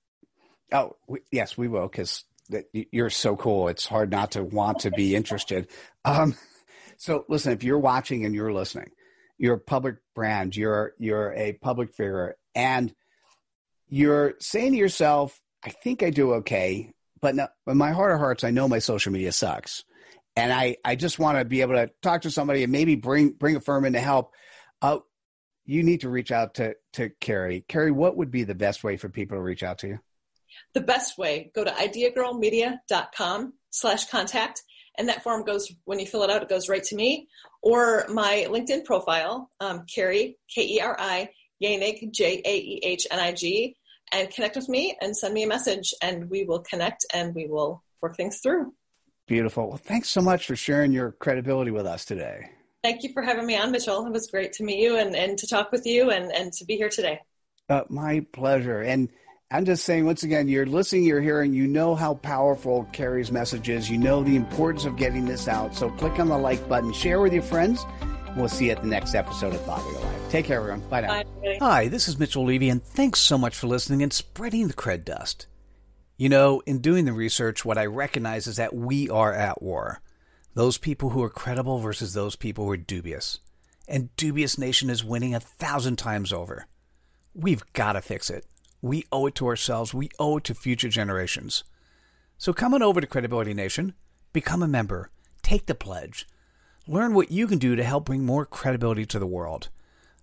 Oh 0.72 0.96
we, 1.06 1.20
yes, 1.30 1.56
we 1.58 1.68
will 1.68 1.88
because 1.88 2.24
that 2.50 2.64
you're 2.72 3.10
so 3.10 3.36
cool. 3.36 3.68
It's 3.68 3.86
hard 3.86 4.10
not 4.10 4.32
to 4.32 4.44
want 4.44 4.80
to 4.80 4.90
be 4.90 5.14
interested. 5.14 5.68
Um, 6.04 6.36
so 6.96 7.24
listen, 7.28 7.52
if 7.52 7.64
you're 7.64 7.78
watching 7.78 8.24
and 8.24 8.34
you're 8.34 8.52
listening, 8.52 8.90
you're 9.38 9.54
a 9.54 9.60
public 9.60 9.96
brand, 10.14 10.56
you're 10.56 10.92
you're 10.98 11.32
a 11.32 11.54
public 11.54 11.94
figure, 11.94 12.36
and 12.54 12.94
you're 13.88 14.34
saying 14.40 14.72
to 14.72 14.78
yourself, 14.78 15.40
"I 15.64 15.70
think 15.70 16.02
I 16.02 16.10
do 16.10 16.34
okay," 16.34 16.92
but 17.20 17.34
no, 17.34 17.48
in 17.66 17.76
my 17.76 17.90
heart 17.92 18.12
of 18.12 18.18
hearts, 18.18 18.44
I 18.44 18.50
know 18.50 18.68
my 18.68 18.78
social 18.78 19.12
media 19.12 19.32
sucks, 19.32 19.84
and 20.36 20.52
I 20.52 20.76
I 20.84 20.94
just 20.94 21.18
want 21.18 21.38
to 21.38 21.44
be 21.44 21.60
able 21.60 21.74
to 21.74 21.90
talk 22.02 22.22
to 22.22 22.30
somebody 22.30 22.62
and 22.62 22.72
maybe 22.72 22.94
bring 22.94 23.30
bring 23.30 23.56
a 23.56 23.60
firm 23.60 23.84
in 23.84 23.94
to 23.94 24.00
help. 24.00 24.32
Uh, 24.80 24.98
you 25.64 25.82
need 25.82 26.02
to 26.02 26.08
reach 26.08 26.30
out 26.30 26.54
to 26.54 26.76
to 26.94 27.10
Keri. 27.20 27.64
Keri, 27.66 27.90
what 27.90 28.16
would 28.16 28.30
be 28.30 28.44
the 28.44 28.54
best 28.54 28.84
way 28.84 28.96
for 28.96 29.08
people 29.08 29.36
to 29.36 29.42
reach 29.42 29.62
out 29.62 29.78
to 29.78 29.88
you? 29.88 29.98
The 30.74 30.80
best 30.80 31.18
way, 31.18 31.50
go 31.54 31.64
to 31.64 31.70
ideagirlmedia.com 31.70 33.52
slash 33.70 34.06
contact. 34.06 34.62
And 34.98 35.08
that 35.08 35.22
form 35.22 35.44
goes, 35.44 35.72
when 35.84 35.98
you 35.98 36.06
fill 36.06 36.22
it 36.22 36.30
out, 36.30 36.42
it 36.42 36.48
goes 36.48 36.68
right 36.68 36.82
to 36.84 36.96
me. 36.96 37.28
Or 37.62 38.06
my 38.08 38.46
LinkedIn 38.48 38.84
profile, 38.84 39.50
um, 39.60 39.84
Keri, 39.92 40.36
K-E-R-I, 40.54 41.30
Jaehnig, 41.62 42.12
J-A-E-H-N-I-G, 42.12 43.76
and 44.12 44.30
connect 44.30 44.56
with 44.56 44.68
me 44.68 44.96
and 45.00 45.16
send 45.16 45.32
me 45.32 45.44
a 45.44 45.46
message 45.46 45.94
and 46.02 46.28
we 46.28 46.44
will 46.44 46.60
connect 46.60 47.06
and 47.14 47.34
we 47.34 47.46
will 47.46 47.82
work 48.00 48.16
things 48.16 48.40
through. 48.42 48.74
Beautiful. 49.26 49.68
Well, 49.68 49.78
thanks 49.78 50.10
so 50.10 50.20
much 50.20 50.46
for 50.46 50.56
sharing 50.56 50.92
your 50.92 51.12
credibility 51.12 51.70
with 51.70 51.86
us 51.86 52.04
today. 52.04 52.50
Thank 52.82 53.04
you 53.04 53.12
for 53.12 53.22
having 53.22 53.46
me 53.46 53.56
on, 53.56 53.70
Mitchell. 53.70 54.04
It 54.06 54.12
was 54.12 54.26
great 54.26 54.52
to 54.54 54.64
meet 54.64 54.80
you 54.80 54.98
and, 54.98 55.14
and 55.14 55.38
to 55.38 55.46
talk 55.46 55.70
with 55.70 55.86
you 55.86 56.10
and, 56.10 56.32
and 56.32 56.52
to 56.54 56.64
be 56.64 56.76
here 56.76 56.88
today. 56.88 57.20
Uh, 57.68 57.82
my 57.88 58.26
pleasure. 58.32 58.80
And 58.80 59.08
I'm 59.54 59.66
just 59.66 59.84
saying, 59.84 60.06
once 60.06 60.22
again, 60.22 60.48
you're 60.48 60.64
listening, 60.64 61.04
you're 61.04 61.20
hearing, 61.20 61.52
you 61.52 61.66
know 61.66 61.94
how 61.94 62.14
powerful 62.14 62.88
Keri's 62.92 63.30
message 63.30 63.68
is. 63.68 63.90
You 63.90 63.98
know 63.98 64.22
the 64.22 64.34
importance 64.34 64.86
of 64.86 64.96
getting 64.96 65.26
this 65.26 65.46
out. 65.46 65.74
So 65.74 65.90
click 65.90 66.18
on 66.18 66.28
the 66.28 66.38
like 66.38 66.66
button, 66.70 66.90
share 66.94 67.20
with 67.20 67.34
your 67.34 67.42
friends. 67.42 67.84
We'll 68.34 68.48
see 68.48 68.66
you 68.66 68.70
at 68.70 68.80
the 68.80 68.88
next 68.88 69.14
episode 69.14 69.54
of 69.54 69.60
Thought 69.60 69.84
Leader 69.84 69.98
Live. 69.98 70.30
Take 70.30 70.46
care, 70.46 70.56
everyone. 70.56 70.80
Bye 70.88 71.02
now. 71.02 71.22
Bye. 71.22 71.58
Hi, 71.60 71.88
this 71.88 72.08
is 72.08 72.18
Mitchell 72.18 72.44
Levy, 72.44 72.70
and 72.70 72.82
thanks 72.82 73.20
so 73.20 73.36
much 73.36 73.54
for 73.54 73.66
listening 73.66 74.02
and 74.02 74.10
spreading 74.10 74.68
the 74.68 74.74
cred 74.74 75.04
dust. 75.04 75.46
You 76.16 76.30
know, 76.30 76.62
in 76.64 76.78
doing 76.78 77.04
the 77.04 77.12
research, 77.12 77.62
what 77.62 77.76
I 77.76 77.84
recognize 77.84 78.46
is 78.46 78.56
that 78.56 78.74
we 78.74 79.10
are 79.10 79.34
at 79.34 79.60
war. 79.60 80.00
Those 80.54 80.78
people 80.78 81.10
who 81.10 81.22
are 81.22 81.28
credible 81.28 81.78
versus 81.78 82.14
those 82.14 82.36
people 82.36 82.64
who 82.64 82.70
are 82.70 82.78
dubious. 82.78 83.40
And 83.86 84.16
Dubious 84.16 84.56
Nation 84.56 84.88
is 84.88 85.04
winning 85.04 85.34
a 85.34 85.40
thousand 85.40 85.96
times 85.96 86.32
over. 86.32 86.68
We've 87.34 87.70
got 87.74 87.92
to 87.92 88.00
fix 88.00 88.30
it. 88.30 88.46
We 88.82 89.04
owe 89.10 89.26
it 89.26 89.34
to 89.36 89.46
ourselves. 89.46 89.94
We 89.94 90.10
owe 90.18 90.36
it 90.38 90.44
to 90.44 90.54
future 90.54 90.88
generations. 90.88 91.62
So 92.36 92.52
come 92.52 92.74
on 92.74 92.82
over 92.82 93.00
to 93.00 93.06
Credibility 93.06 93.54
Nation, 93.54 93.94
become 94.32 94.62
a 94.62 94.68
member, 94.68 95.10
take 95.42 95.66
the 95.66 95.76
pledge, 95.76 96.26
learn 96.88 97.14
what 97.14 97.30
you 97.30 97.46
can 97.46 97.58
do 97.58 97.76
to 97.76 97.84
help 97.84 98.06
bring 98.06 98.26
more 98.26 98.44
credibility 98.44 99.06
to 99.06 99.20
the 99.20 99.26
world. 99.26 99.68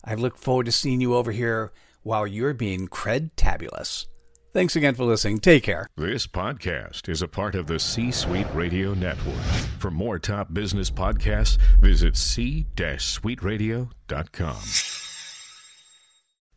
I 0.04 0.16
look 0.16 0.38
forward 0.38 0.66
to 0.66 0.74
seeing 0.74 1.00
you 1.00 1.16
over 1.16 1.32
here 1.32 1.72
while 2.04 2.28
you're 2.28 2.54
being 2.54 2.90
cred-tabulous. 2.90 4.08
Thanks 4.52 4.76
again 4.76 4.96
for 4.96 5.06
listening. 5.06 5.40
Take 5.40 5.64
care. 5.64 5.88
This 5.96 6.28
podcast 6.28 7.08
is 7.08 7.22
a 7.22 7.28
part 7.28 7.56
of 7.56 7.68
the 7.68 7.80
C 7.80 8.12
Suite 8.12 8.48
Radio 8.54 8.94
Network. 8.94 9.40
For 9.78 9.92
more 9.92 10.20
top 10.20 10.54
business 10.54 10.90
podcasts, 10.90 11.58
visit 11.80 12.18
c-suiteradio.com. 12.18 14.99